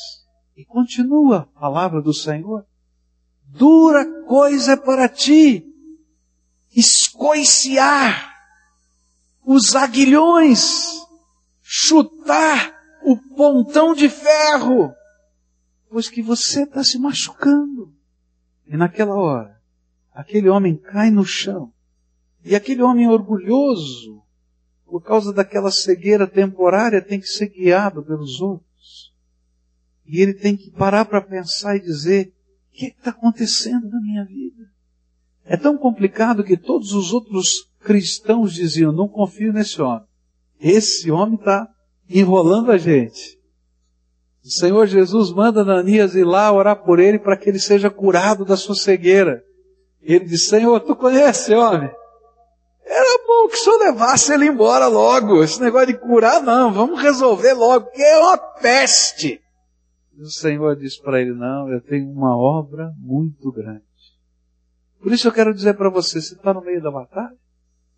E 0.55 0.63
continua 0.63 1.49
a 1.55 1.59
palavra 1.59 2.01
do 2.01 2.13
Senhor. 2.13 2.65
Dura 3.49 4.05
coisa 4.25 4.77
para 4.77 5.09
ti 5.09 5.72
escoiciar 6.76 8.34
os 9.45 9.76
aguilhões, 9.76 11.01
chutar 11.61 12.74
o 13.03 13.17
pontão 13.36 13.93
de 13.93 14.09
ferro, 14.09 14.93
pois 15.89 16.09
que 16.09 16.21
você 16.21 16.63
está 16.63 16.84
se 16.84 16.97
machucando. 16.97 17.93
E 18.67 18.78
naquela 18.78 19.15
hora, 19.15 19.61
aquele 20.13 20.49
homem 20.49 20.78
cai 20.78 21.11
no 21.11 21.26
chão, 21.26 21.71
e 22.43 22.55
aquele 22.55 22.82
homem 22.82 23.07
orgulhoso, 23.07 24.24
por 24.86 25.01
causa 25.01 25.34
daquela 25.34 25.71
cegueira 25.71 26.28
temporária, 26.28 27.01
tem 27.01 27.19
que 27.19 27.28
ser 27.28 27.49
guiado 27.49 28.03
pelos 28.03 28.41
outros. 28.41 29.13
E 30.05 30.21
ele 30.21 30.34
tem 30.34 30.55
que 30.55 30.71
parar 30.71 31.05
para 31.05 31.21
pensar 31.21 31.76
e 31.76 31.80
dizer: 31.80 32.34
o 32.69 32.76
que 32.76 32.88
está 32.88 33.11
acontecendo 33.11 33.89
na 33.89 34.01
minha 34.01 34.26
vida? 34.26 34.72
É 35.45 35.57
tão 35.57 35.77
complicado 35.77 36.43
que 36.43 36.55
todos 36.55 36.93
os 36.93 37.13
outros 37.13 37.69
cristãos 37.81 38.53
diziam: 38.53 38.91
não 38.91 39.07
confio 39.07 39.51
nesse 39.51 39.81
homem. 39.81 40.05
Esse 40.59 41.11
homem 41.11 41.35
está 41.35 41.67
enrolando 42.09 42.71
a 42.71 42.77
gente. 42.77 43.37
O 44.43 44.49
Senhor 44.49 44.87
Jesus 44.87 45.31
manda 45.31 45.61
Ananias 45.61 46.15
ir 46.15 46.25
lá 46.25 46.51
orar 46.51 46.83
por 46.83 46.99
ele 46.99 47.19
para 47.19 47.37
que 47.37 47.49
ele 47.49 47.59
seja 47.59 47.89
curado 47.89 48.43
da 48.43 48.57
sua 48.57 48.75
cegueira. 48.75 49.41
Ele 50.01 50.25
diz: 50.25 50.47
Senhor, 50.47 50.79
tu 50.81 50.95
conhece 50.95 51.53
homem? 51.53 51.89
Era 52.85 53.23
bom 53.25 53.47
que 53.47 53.55
o 53.55 53.57
senhor 53.57 53.79
levasse 53.79 54.33
ele 54.33 54.47
embora 54.47 54.87
logo. 54.87 55.41
Esse 55.41 55.61
negócio 55.61 55.87
de 55.87 55.97
curar, 55.97 56.41
não. 56.41 56.73
Vamos 56.73 57.01
resolver 57.01 57.53
logo, 57.53 57.85
porque 57.85 58.01
é 58.01 58.19
uma 58.19 58.37
peste. 58.37 59.41
E 60.15 60.21
o 60.21 60.29
Senhor 60.29 60.75
diz 60.75 60.99
para 60.99 61.21
ele: 61.21 61.33
Não, 61.33 61.69
eu 61.69 61.81
tenho 61.81 62.11
uma 62.11 62.37
obra 62.37 62.91
muito 62.99 63.51
grande. 63.51 63.92
Por 65.04 65.12
isso 65.12 65.28
eu 65.28 65.34
quero 65.34 65.54
dizer 65.54 65.74
para 65.74 65.89
você, 65.89 66.22
você 66.22 66.34
está 66.34 66.54
no 66.54 66.64
meio 66.64 66.82
da 66.82 66.89
batalha, 66.89 67.38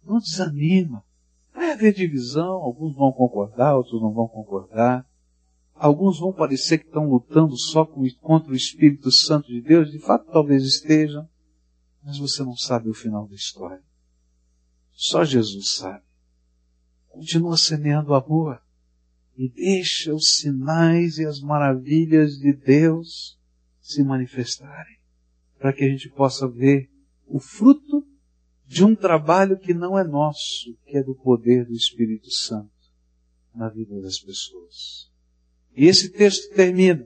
não 0.03 0.17
desanima. 0.17 1.05
Vai 1.53 1.71
haver 1.71 1.93
divisão, 1.93 2.53
alguns 2.53 2.95
vão 2.95 3.11
concordar, 3.11 3.75
outros 3.75 4.01
não 4.01 4.11
vão 4.11 4.27
concordar. 4.27 5.07
Alguns 5.75 6.19
vão 6.19 6.33
parecer 6.33 6.79
que 6.79 6.87
estão 6.87 7.07
lutando 7.07 7.55
só 7.55 7.85
contra 7.85 8.51
o 8.51 8.55
Espírito 8.55 9.11
Santo 9.11 9.49
de 9.49 9.61
Deus, 9.61 9.91
de 9.91 9.99
fato 9.99 10.31
talvez 10.31 10.63
estejam, 10.63 11.29
mas 12.03 12.17
você 12.17 12.41
não 12.43 12.55
sabe 12.55 12.89
o 12.89 12.93
final 12.93 13.27
da 13.27 13.35
história. 13.35 13.83
Só 14.91 15.23
Jesus 15.23 15.75
sabe. 15.75 16.03
Continua 17.09 17.55
semeando 17.55 18.15
amor 18.15 18.59
e 19.37 19.47
deixa 19.47 20.11
os 20.11 20.37
sinais 20.37 21.19
e 21.19 21.25
as 21.25 21.39
maravilhas 21.39 22.39
de 22.39 22.51
Deus 22.51 23.37
se 23.79 24.03
manifestarem, 24.03 24.97
para 25.59 25.71
que 25.71 25.83
a 25.83 25.87
gente 25.87 26.09
possa 26.09 26.47
ver 26.47 26.89
o 27.27 27.39
fruto 27.39 28.05
de 28.65 28.83
um 28.83 28.95
trabalho 28.95 29.59
que 29.59 29.73
não 29.73 29.97
é 29.97 30.03
nosso, 30.03 30.75
que 30.85 30.97
é 30.97 31.03
do 31.03 31.15
poder 31.15 31.65
do 31.65 31.73
Espírito 31.73 32.31
Santo 32.31 32.71
na 33.53 33.69
vida 33.69 34.01
das 34.01 34.19
pessoas. 34.19 35.11
E 35.75 35.85
esse 35.85 36.09
texto 36.09 36.53
termina 36.53 37.05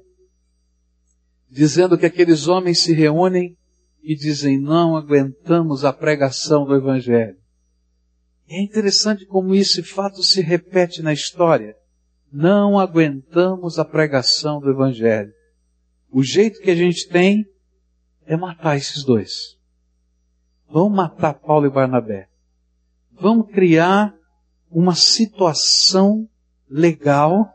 dizendo 1.49 1.97
que 1.97 2.05
aqueles 2.05 2.47
homens 2.47 2.82
se 2.82 2.93
reúnem 2.93 3.57
e 4.01 4.15
dizem: 4.15 4.59
Não 4.59 4.95
aguentamos 4.95 5.84
a 5.84 5.91
pregação 5.91 6.65
do 6.65 6.76
Evangelho. 6.76 7.38
É 8.47 8.61
interessante 8.61 9.26
como 9.26 9.53
esse 9.53 9.84
fato 9.84 10.24
se 10.24 10.41
repete 10.41 11.01
na 11.01 11.13
história. 11.13 11.76
Não 12.32 12.80
aguentamos 12.80 13.78
a 13.78 13.86
pregação 13.86 14.59
do 14.59 14.70
Evangelho. 14.70 15.34
O 16.11 16.24
jeito 16.24 16.59
que 16.59 16.72
a 16.72 16.76
gente 16.76 17.07
tem 17.09 17.45
é 18.26 18.36
matar 18.36 18.78
esses 18.78 19.03
dois. 19.03 19.59
Vamos 20.72 20.95
matar 20.95 21.34
Paulo 21.34 21.65
e 21.65 21.70
Barnabé. 21.70 22.30
Vamos 23.11 23.51
criar 23.51 24.15
uma 24.70 24.93
situação 24.93 26.30
legal 26.70 27.51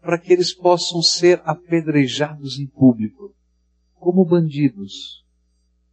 para 0.00 0.16
que 0.16 0.32
eles 0.32 0.54
possam 0.54 1.02
ser 1.02 1.42
apedrejados 1.44 2.58
em 2.58 2.66
público, 2.66 3.34
como 3.96 4.24
bandidos. 4.24 5.24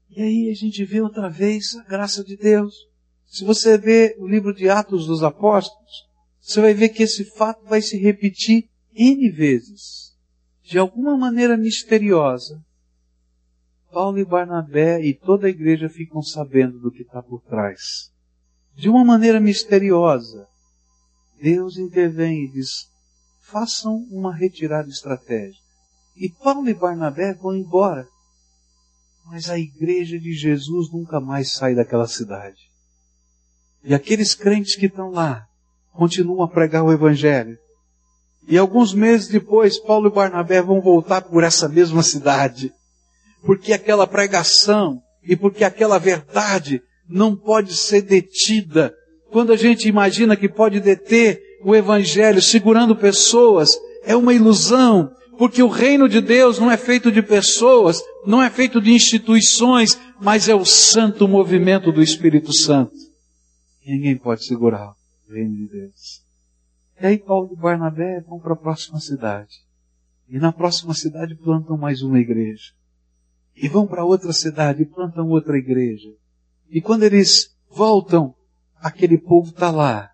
E 0.10 0.22
aí 0.22 0.50
a 0.50 0.54
gente 0.54 0.86
vê 0.86 1.02
outra 1.02 1.28
vez 1.28 1.76
a 1.76 1.84
graça 1.84 2.24
de 2.24 2.38
Deus. 2.38 2.88
Se 3.26 3.44
você 3.44 3.78
vê 3.78 4.16
o 4.20 4.28
livro 4.28 4.54
de 4.54 4.70
Atos 4.70 5.08
dos 5.08 5.24
Apóstolos, 5.24 6.08
você 6.40 6.62
vai 6.62 6.74
ver 6.76 6.90
que 6.90 7.04
esse 7.04 7.26
fato 7.36 7.66
vai 7.66 7.82
se 7.82 7.98
repetir 7.98 8.70
N 8.94 9.30
vezes. 9.32 10.16
De 10.62 10.78
alguma 10.78 11.18
maneira 11.18 11.58
misteriosa, 11.58 12.64
Paulo 13.96 14.20
e 14.20 14.26
Barnabé 14.26 15.02
e 15.02 15.14
toda 15.14 15.48
a 15.48 15.50
igreja 15.50 15.88
ficam 15.88 16.22
sabendo 16.22 16.78
do 16.80 16.92
que 16.92 17.04
está 17.04 17.24
por 17.24 17.42
trás. 17.44 18.12
De 18.76 18.90
uma 18.90 19.06
maneira 19.06 19.40
misteriosa, 19.40 20.50
Deus 21.42 21.78
intervém 21.78 22.44
e 22.44 22.52
diz: 22.52 22.90
façam 23.40 24.06
uma 24.12 24.36
retirada 24.36 24.90
estratégica. 24.90 25.64
E 26.14 26.30
Paulo 26.30 26.68
e 26.68 26.74
Barnabé 26.74 27.36
vão 27.36 27.56
embora. 27.56 28.06
Mas 29.28 29.50
a 29.50 29.58
igreja 29.58 30.20
de 30.20 30.34
Jesus 30.34 30.92
nunca 30.92 31.22
mais 31.22 31.54
sai 31.54 31.74
daquela 31.74 32.06
cidade. 32.06 32.70
E 33.82 33.96
aqueles 33.96 34.36
crentes 34.36 34.76
que 34.76 34.88
estão 34.88 35.10
lá 35.10 35.48
continuam 35.94 36.44
a 36.44 36.50
pregar 36.50 36.84
o 36.84 36.92
Evangelho. 36.92 37.58
E 38.46 38.58
alguns 38.58 38.94
meses 38.94 39.30
depois, 39.30 39.80
Paulo 39.80 40.10
e 40.10 40.14
Barnabé 40.14 40.62
vão 40.62 40.82
voltar 40.82 41.22
por 41.22 41.46
essa 41.46 41.70
mesma 41.70 42.04
cidade 42.04 42.74
porque 43.46 43.72
aquela 43.72 44.08
pregação 44.08 45.02
e 45.24 45.36
porque 45.36 45.64
aquela 45.64 46.00
verdade 46.00 46.82
não 47.08 47.36
pode 47.36 47.76
ser 47.76 48.02
detida. 48.02 48.94
Quando 49.32 49.54
a 49.54 49.56
gente 49.56 49.88
imagina 49.88 50.36
que 50.36 50.50
pode 50.50 50.80
deter 50.80 51.40
o 51.64 51.76
Evangelho 51.76 52.42
segurando 52.42 52.96
pessoas, 52.96 53.78
é 54.04 54.16
uma 54.16 54.34
ilusão, 54.34 55.12
porque 55.38 55.62
o 55.62 55.68
reino 55.68 56.10
de 56.10 56.22
Deus 56.22 56.58
não 56.60 56.72
é 56.72 56.78
feito 56.78 57.12
de 57.12 57.22
pessoas, 57.22 58.02
não 58.26 58.42
é 58.42 58.50
feito 58.50 58.82
de 58.82 58.92
instituições, 58.92 60.00
mas 60.20 60.50
é 60.50 60.56
o 60.56 60.66
santo 60.66 61.28
movimento 61.28 61.92
do 61.92 62.02
Espírito 62.02 62.56
Santo. 62.56 62.94
ninguém 63.86 64.18
pode 64.18 64.46
segurar 64.46 64.94
o 65.30 65.34
reino 65.34 65.56
de 65.56 65.68
Deus. 65.68 66.24
E 67.00 67.06
aí 67.06 67.18
Paulo 67.18 67.50
e 67.52 67.56
Barnabé 67.56 68.22
vão 68.22 68.40
para 68.40 68.54
a 68.54 68.58
próxima 68.58 69.00
cidade. 69.00 69.66
E 70.30 70.40
na 70.40 70.52
próxima 70.52 70.94
cidade 70.94 71.36
plantam 71.36 71.78
mais 71.78 72.02
uma 72.02 72.20
igreja 72.20 72.72
e 73.56 73.68
vão 73.68 73.88
para 73.88 74.04
outra 74.04 74.34
cidade 74.34 74.84
e 74.84 74.86
plantam 74.86 75.30
outra 75.30 75.58
igreja. 75.58 76.10
E 76.70 76.82
quando 76.82 77.04
eles 77.04 77.56
voltam, 77.70 78.34
aquele 78.76 79.18
povo 79.18 79.50
está 79.50 79.72
lá, 79.72 80.10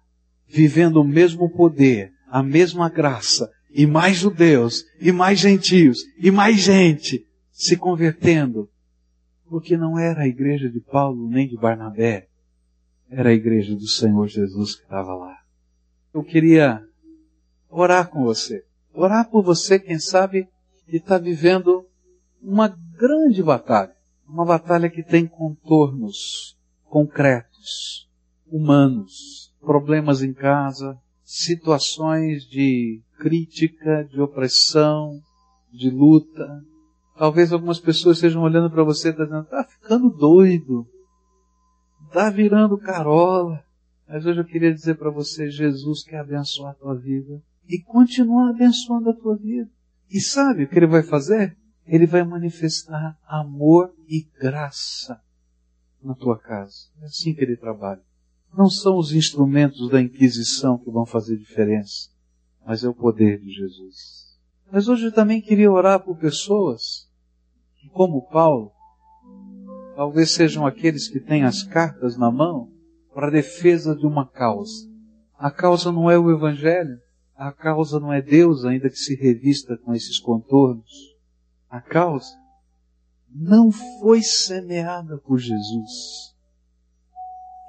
vivendo 0.47 0.97
o 0.97 1.03
mesmo 1.03 1.49
poder, 1.49 2.11
a 2.29 2.43
mesma 2.43 2.89
graça, 2.89 3.49
e 3.69 3.85
mais 3.85 4.17
judeus, 4.17 4.83
e 4.99 5.11
mais 5.11 5.39
gentios, 5.39 6.03
e 6.17 6.29
mais 6.29 6.57
gente 6.59 7.25
se 7.51 7.77
convertendo. 7.77 8.69
Porque 9.47 9.77
não 9.77 9.97
era 9.97 10.21
a 10.21 10.27
igreja 10.27 10.69
de 10.69 10.79
Paulo 10.79 11.29
nem 11.29 11.47
de 11.47 11.57
Barnabé, 11.57 12.27
era 13.09 13.29
a 13.29 13.33
igreja 13.33 13.75
do 13.75 13.87
Senhor 13.87 14.27
Jesus 14.27 14.75
que 14.75 14.83
estava 14.83 15.13
lá. 15.13 15.37
Eu 16.13 16.23
queria 16.23 16.81
orar 17.69 18.09
com 18.09 18.23
você. 18.23 18.63
Orar 18.93 19.29
por 19.29 19.43
você, 19.43 19.79
quem 19.79 19.99
sabe, 19.99 20.47
que 20.87 20.97
está 20.97 21.17
vivendo 21.17 21.85
uma 22.41 22.77
grande 23.01 23.41
batalha. 23.41 23.95
Uma 24.27 24.45
batalha 24.45 24.89
que 24.89 25.01
tem 25.01 25.25
contornos 25.27 26.55
concretos, 26.85 28.07
humanos, 28.47 29.51
problemas 29.59 30.21
em 30.21 30.33
casa, 30.33 30.97
situações 31.23 32.43
de 32.43 33.01
crítica, 33.17 34.07
de 34.09 34.21
opressão, 34.21 35.19
de 35.73 35.89
luta. 35.89 36.47
Talvez 37.17 37.51
algumas 37.51 37.79
pessoas 37.79 38.17
estejam 38.17 38.43
olhando 38.43 38.69
para 38.69 38.83
você 38.83 39.09
e 39.09 39.11
dizendo, 39.11 39.41
está 39.41 39.63
ficando 39.63 40.09
doido. 40.09 40.85
está 42.07 42.29
virando 42.29 42.77
carola. 42.77 43.63
Mas 44.07 44.25
hoje 44.25 44.39
eu 44.39 44.45
queria 44.45 44.73
dizer 44.73 44.95
para 44.95 45.09
você, 45.09 45.49
Jesus 45.49 46.03
quer 46.03 46.19
abençoar 46.19 46.71
a 46.71 46.75
tua 46.75 46.95
vida 46.95 47.41
e 47.67 47.81
continuar 47.81 48.49
abençoando 48.49 49.09
a 49.09 49.13
tua 49.13 49.35
vida. 49.35 49.69
E 50.09 50.19
sabe 50.19 50.63
o 50.63 50.67
que 50.67 50.77
ele 50.77 50.87
vai 50.87 51.03
fazer? 51.03 51.57
Ele 51.85 52.05
vai 52.05 52.23
manifestar 52.23 53.17
amor 53.27 53.93
e 54.07 54.21
graça 54.39 55.21
na 56.01 56.15
tua 56.15 56.37
casa. 56.37 56.87
É 57.01 57.05
assim 57.05 57.33
que 57.33 57.41
ele 57.41 57.57
trabalha. 57.57 58.01
Não 58.55 58.69
são 58.69 58.97
os 58.97 59.13
instrumentos 59.13 59.89
da 59.89 60.01
Inquisição 60.01 60.77
que 60.77 60.91
vão 60.91 61.05
fazer 61.05 61.37
diferença, 61.37 62.09
mas 62.65 62.83
é 62.83 62.89
o 62.89 62.93
poder 62.93 63.39
de 63.39 63.51
Jesus. 63.51 64.37
Mas 64.71 64.87
hoje 64.87 65.05
eu 65.05 65.11
também 65.11 65.41
queria 65.41 65.71
orar 65.71 66.01
por 66.01 66.17
pessoas 66.17 67.09
que, 67.77 67.89
como 67.89 68.27
Paulo, 68.29 68.71
talvez 69.95 70.31
sejam 70.31 70.65
aqueles 70.65 71.07
que 71.07 71.19
têm 71.19 71.43
as 71.43 71.63
cartas 71.63 72.17
na 72.17 72.31
mão 72.31 72.71
para 73.13 73.27
a 73.27 73.31
defesa 73.31 73.95
de 73.95 74.05
uma 74.05 74.25
causa. 74.25 74.89
A 75.37 75.49
causa 75.49 75.91
não 75.91 76.09
é 76.09 76.17
o 76.17 76.31
Evangelho, 76.31 76.99
a 77.35 77.51
causa 77.51 77.99
não 77.99 78.13
é 78.13 78.21
Deus, 78.21 78.65
ainda 78.65 78.89
que 78.89 78.97
se 78.97 79.15
revista 79.15 79.77
com 79.77 79.93
esses 79.93 80.19
contornos. 80.19 81.10
A 81.71 81.79
causa 81.79 82.37
não 83.33 83.71
foi 83.71 84.21
semeada 84.21 85.17
por 85.17 85.39
Jesus. 85.39 86.35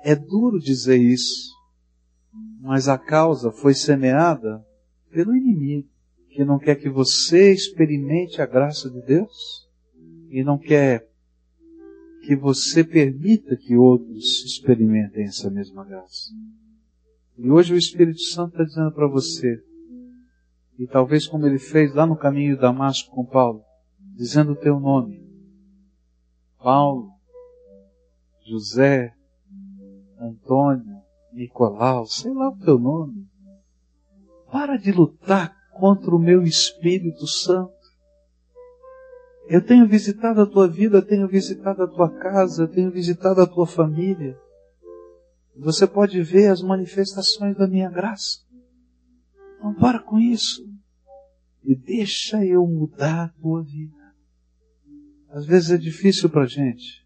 É 0.02 0.16
duro 0.16 0.58
dizer 0.58 0.96
isso, 0.96 1.54
mas 2.60 2.88
a 2.88 2.98
causa 2.98 3.52
foi 3.52 3.74
semeada 3.74 4.66
pelo 5.08 5.36
inimigo, 5.36 5.88
que 6.30 6.44
não 6.44 6.58
quer 6.58 6.74
que 6.74 6.90
você 6.90 7.52
experimente 7.52 8.42
a 8.42 8.46
graça 8.46 8.90
de 8.90 9.00
Deus 9.02 9.68
e 10.30 10.42
não 10.42 10.58
quer 10.58 11.08
que 12.22 12.34
você 12.34 12.82
permita 12.82 13.56
que 13.56 13.76
outros 13.76 14.44
experimentem 14.44 15.26
essa 15.26 15.48
mesma 15.48 15.84
graça. 15.84 16.32
E 17.38 17.48
hoje 17.48 17.72
o 17.72 17.78
Espírito 17.78 18.20
Santo 18.20 18.54
está 18.54 18.64
dizendo 18.64 18.90
para 18.90 19.06
você, 19.06 19.62
e 20.76 20.88
talvez 20.88 21.28
como 21.28 21.46
ele 21.46 21.60
fez 21.60 21.94
lá 21.94 22.04
no 22.04 22.16
caminho 22.16 22.56
de 22.56 22.60
Damasco 22.60 23.14
com 23.14 23.24
Paulo, 23.24 23.62
dizendo 24.14 24.52
o 24.52 24.56
teu 24.56 24.78
nome, 24.78 25.22
Paulo, 26.58 27.10
José, 28.46 29.14
Antônio, 30.18 31.02
Nicolau, 31.32 32.06
sei 32.06 32.32
lá 32.32 32.48
o 32.48 32.58
teu 32.58 32.78
nome. 32.78 33.26
Para 34.50 34.76
de 34.76 34.92
lutar 34.92 35.56
contra 35.72 36.14
o 36.14 36.18
meu 36.18 36.42
Espírito 36.42 37.26
Santo. 37.26 37.72
Eu 39.48 39.64
tenho 39.64 39.88
visitado 39.88 40.40
a 40.40 40.46
tua 40.46 40.68
vida, 40.68 41.02
tenho 41.02 41.26
visitado 41.26 41.82
a 41.82 41.88
tua 41.88 42.10
casa, 42.10 42.68
tenho 42.68 42.90
visitado 42.90 43.40
a 43.40 43.46
tua 43.46 43.66
família. 43.66 44.38
Você 45.56 45.86
pode 45.86 46.22
ver 46.22 46.48
as 46.48 46.62
manifestações 46.62 47.56
da 47.56 47.66
minha 47.66 47.90
graça. 47.90 48.40
Não 49.62 49.74
para 49.74 50.00
com 50.00 50.18
isso. 50.18 50.62
E 51.64 51.74
deixa 51.74 52.44
eu 52.44 52.66
mudar 52.66 53.24
a 53.24 53.40
tua 53.40 53.62
vida. 53.62 54.01
Às 55.32 55.46
vezes 55.46 55.70
é 55.70 55.78
difícil 55.78 56.28
para 56.28 56.42
a 56.42 56.46
gente 56.46 57.02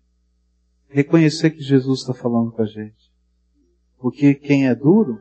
reconhecer 0.88 1.50
que 1.50 1.62
Jesus 1.62 2.00
está 2.00 2.12
falando 2.12 2.50
com 2.50 2.60
a 2.60 2.66
gente. 2.66 3.12
Porque 3.98 4.34
quem 4.34 4.66
é 4.66 4.74
duro 4.74 5.16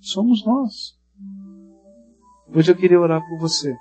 somos 0.00 0.44
nós. 0.44 0.98
Hoje 2.52 2.72
eu 2.72 2.76
queria 2.76 3.00
orar 3.00 3.22
por 3.28 3.38
você. 3.38 3.76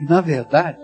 E 0.00 0.04
na 0.04 0.22
verdade, 0.22 0.80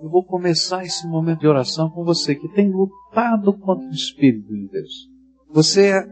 eu 0.00 0.08
vou 0.08 0.24
começar 0.24 0.84
esse 0.84 1.06
momento 1.06 1.40
de 1.40 1.46
oração 1.46 1.90
com 1.90 2.02
você 2.02 2.34
que 2.34 2.48
tem 2.48 2.70
lutado 2.70 3.52
contra 3.58 3.86
o 3.86 3.90
Espírito 3.90 4.48
de 4.54 4.68
Deus. 4.68 5.10
Você 5.50 6.02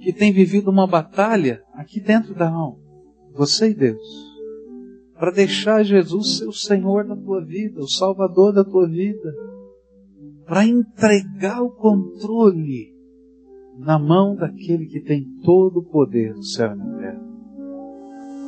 que 0.00 0.14
tem 0.14 0.32
vivido 0.32 0.70
uma 0.70 0.86
batalha 0.86 1.62
aqui 1.74 2.00
dentro 2.00 2.34
da 2.34 2.48
alma. 2.48 2.78
Você 3.34 3.70
e 3.70 3.74
Deus. 3.74 4.29
Para 5.20 5.32
deixar 5.32 5.82
Jesus 5.82 6.38
ser 6.38 6.46
o 6.46 6.52
Senhor 6.52 7.06
da 7.06 7.14
tua 7.14 7.44
vida, 7.44 7.78
o 7.78 7.86
Salvador 7.86 8.54
da 8.54 8.64
tua 8.64 8.88
vida. 8.88 9.34
Para 10.46 10.64
entregar 10.64 11.60
o 11.62 11.72
controle 11.72 12.90
na 13.78 13.98
mão 13.98 14.34
daquele 14.34 14.86
que 14.86 14.98
tem 14.98 15.22
todo 15.44 15.80
o 15.80 15.84
poder 15.84 16.32
do 16.32 16.42
céu 16.42 16.72
e 16.72 16.76
na 16.76 16.96
terra. 16.96 17.20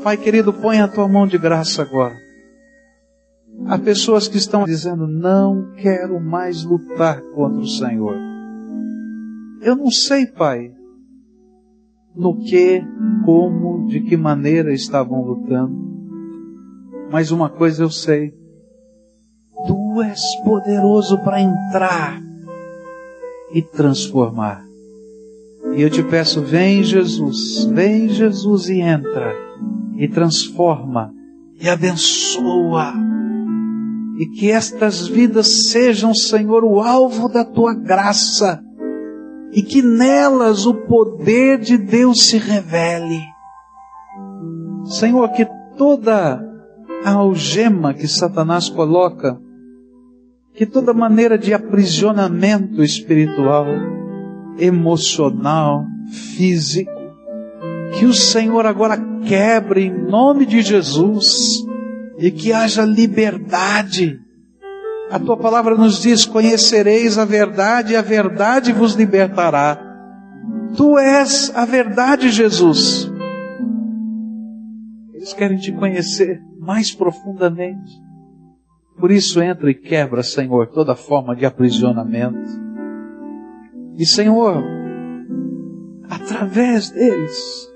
Pai 0.03 0.16
querido, 0.16 0.51
põe 0.51 0.81
a 0.81 0.89
tua 0.89 1.07
mão 1.07 1.27
de 1.27 1.37
graça 1.37 1.83
agora. 1.83 2.16
Há 3.66 3.79
pessoas 3.79 4.27
que 4.27 4.39
estão 4.39 4.64
dizendo: 4.64 5.07
Não 5.07 5.75
quero 5.75 6.18
mais 6.18 6.64
lutar 6.64 7.20
contra 7.35 7.61
o 7.61 7.68
Senhor. 7.68 8.16
Eu 9.61 9.77
não 9.77 9.91
sei, 9.91 10.27
Pai, 10.27 10.73
no 12.16 12.39
que, 12.39 12.83
como, 13.27 13.87
de 13.89 14.01
que 14.01 14.16
maneira 14.16 14.73
estavam 14.73 15.23
lutando. 15.23 15.91
Mas 17.13 17.31
uma 17.31 17.51
coisa 17.51 17.83
eu 17.83 17.91
sei: 17.91 18.33
Tu 19.67 20.03
és 20.03 20.35
poderoso 20.43 21.19
para 21.19 21.43
entrar 21.43 22.19
e 23.53 23.61
transformar. 23.61 24.65
E 25.77 25.83
eu 25.83 25.91
te 25.91 26.03
peço, 26.03 26.41
vem 26.41 26.83
Jesus, 26.83 27.65
vem 27.67 28.09
Jesus 28.09 28.71
e 28.71 28.81
entra, 28.81 29.35
e 29.97 30.09
transforma, 30.09 31.13
e 31.61 31.69
abençoa, 31.69 32.95
e 34.19 34.27
que 34.27 34.51
estas 34.51 35.07
vidas 35.07 35.71
sejam, 35.71 36.15
Senhor, 36.15 36.65
o 36.65 36.81
alvo 36.81 37.29
da 37.29 37.45
tua 37.45 37.75
graça, 37.75 38.63
e 39.53 39.63
que 39.63 39.83
nelas 39.83 40.65
o 40.65 40.75
poder 40.75 41.59
de 41.59 41.77
Deus 41.77 42.27
se 42.27 42.39
revele. 42.39 43.21
Senhor, 44.85 45.29
que 45.31 45.47
toda 45.77 46.51
a 47.05 47.12
algema 47.12 47.94
que 47.94 48.07
Satanás 48.07 48.68
coloca, 48.68 49.38
que 50.55 50.66
toda 50.66 50.92
maneira 50.92 51.38
de 51.38 51.55
aprisionamento 51.55 52.82
espiritual, 52.82 53.66
emocional, 54.59 55.84
físico, 56.36 56.90
que 57.98 58.05
o 58.05 58.12
Senhor 58.12 58.66
agora 58.66 58.98
quebre 59.26 59.86
em 59.86 60.11
nome 60.11 60.46
de 60.46 60.62
Jesus 60.62 61.64
e 62.18 62.30
que 62.30 62.53
haja 62.53 62.84
liberdade 62.84 64.22
a 65.12 65.18
tua 65.18 65.36
palavra 65.36 65.76
nos 65.76 66.00
diz: 66.00 66.24
Conhecereis 66.24 67.18
a 67.18 67.26
verdade, 67.26 67.92
e 67.92 67.96
a 67.96 68.00
verdade 68.00 68.72
vos 68.72 68.94
libertará. 68.94 69.78
Tu 70.74 70.98
és 70.98 71.53
a 71.55 71.66
verdade, 71.66 72.30
Jesus. 72.30 73.12
Eles 75.23 75.33
querem 75.35 75.57
te 75.57 75.70
conhecer 75.70 76.43
mais 76.59 76.93
profundamente. 76.93 77.93
Por 78.99 79.12
isso 79.12 79.41
entra 79.41 79.70
e 79.70 79.75
quebra, 79.75 80.20
Senhor, 80.20 80.66
toda 80.66 80.97
forma 80.97 81.37
de 81.37 81.47
aprisionamento. 81.47 82.51
E, 83.97 84.05
Senhor, 84.05 84.64
através 86.11 86.91
deles, 86.91 87.70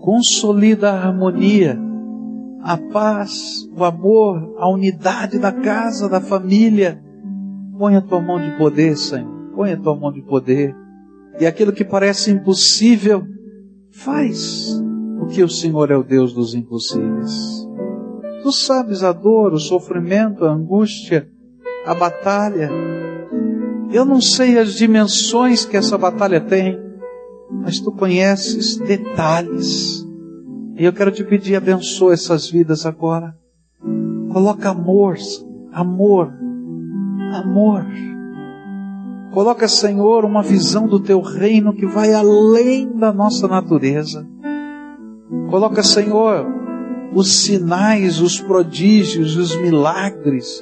consolida 0.00 0.90
a 0.90 1.06
harmonia 1.06 1.78
a 2.60 2.76
paz, 2.76 3.68
o 3.72 3.84
amor, 3.84 4.56
a 4.58 4.68
unidade 4.68 5.38
da 5.38 5.52
casa, 5.52 6.08
da 6.08 6.20
família. 6.20 7.00
Põe 7.78 7.94
a 7.94 8.00
tua 8.00 8.20
mão 8.20 8.40
de 8.40 8.58
poder, 8.58 8.96
Senhor. 8.96 9.52
Põe 9.54 9.74
a 9.74 9.76
tua 9.76 9.94
mão 9.94 10.12
de 10.12 10.22
poder. 10.22 10.74
E 11.38 11.46
aquilo 11.46 11.72
que 11.72 11.84
parece 11.84 12.32
impossível, 12.32 13.24
faz. 13.92 14.82
Porque 15.18 15.42
o 15.42 15.48
Senhor 15.48 15.90
é 15.90 15.96
o 15.96 16.02
Deus 16.02 16.32
dos 16.32 16.54
impossíveis. 16.54 17.66
Tu 18.42 18.52
sabes 18.52 19.02
a 19.02 19.12
dor, 19.12 19.52
o 19.52 19.58
sofrimento, 19.58 20.44
a 20.44 20.52
angústia, 20.52 21.28
a 21.84 21.94
batalha. 21.94 22.70
Eu 23.92 24.04
não 24.04 24.20
sei 24.20 24.58
as 24.58 24.74
dimensões 24.74 25.64
que 25.64 25.76
essa 25.76 25.98
batalha 25.98 26.40
tem, 26.40 26.78
mas 27.50 27.80
tu 27.80 27.90
conheces 27.90 28.76
detalhes. 28.76 30.06
E 30.76 30.84
eu 30.84 30.92
quero 30.92 31.10
te 31.10 31.24
pedir, 31.24 31.56
abençoa 31.56 32.14
essas 32.14 32.48
vidas 32.48 32.86
agora. 32.86 33.34
Coloca 34.32 34.70
amor, 34.70 35.16
amor, 35.72 36.32
amor. 37.32 37.84
Coloca, 39.32 39.68
Senhor, 39.68 40.24
uma 40.24 40.42
visão 40.42 40.86
do 40.86 41.00
teu 41.00 41.20
reino 41.20 41.74
que 41.74 41.86
vai 41.86 42.12
além 42.14 42.90
da 42.96 43.12
nossa 43.12 43.46
natureza. 43.46 44.26
Coloca, 45.50 45.82
Senhor, 45.82 46.46
os 47.12 47.42
sinais, 47.42 48.20
os 48.20 48.40
prodígios, 48.40 49.36
os 49.36 49.56
milagres 49.56 50.60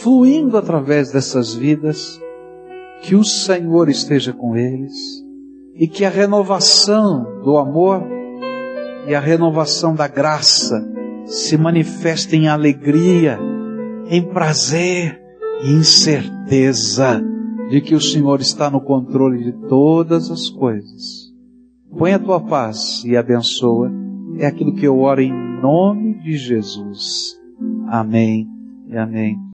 fluindo 0.00 0.56
através 0.56 1.10
dessas 1.10 1.54
vidas. 1.54 2.20
Que 3.02 3.14
o 3.14 3.24
Senhor 3.24 3.88
esteja 3.88 4.32
com 4.32 4.56
eles 4.56 4.94
e 5.74 5.86
que 5.86 6.04
a 6.04 6.08
renovação 6.08 7.42
do 7.42 7.58
amor 7.58 8.02
e 9.06 9.14
a 9.14 9.20
renovação 9.20 9.94
da 9.94 10.08
graça 10.08 10.82
se 11.26 11.56
manifesta 11.56 12.34
em 12.34 12.48
alegria, 12.48 13.38
em 14.08 14.22
prazer 14.22 15.20
e 15.62 15.72
em 15.72 15.82
certeza 15.82 17.22
de 17.68 17.80
que 17.80 17.94
o 17.94 18.00
Senhor 18.00 18.40
está 18.40 18.70
no 18.70 18.80
controle 18.80 19.44
de 19.44 19.52
todas 19.68 20.30
as 20.30 20.48
coisas. 20.48 21.25
Põe 21.90 22.12
a 22.12 22.18
tua 22.18 22.40
paz 22.40 23.02
e 23.04 23.16
abençoa. 23.16 23.90
É 24.38 24.46
aquilo 24.46 24.74
que 24.74 24.86
eu 24.86 24.98
oro 24.98 25.20
em 25.20 25.32
nome 25.32 26.14
de 26.22 26.36
Jesus. 26.36 27.38
Amém 27.88 28.48
e 28.88 28.96
amém. 28.96 29.36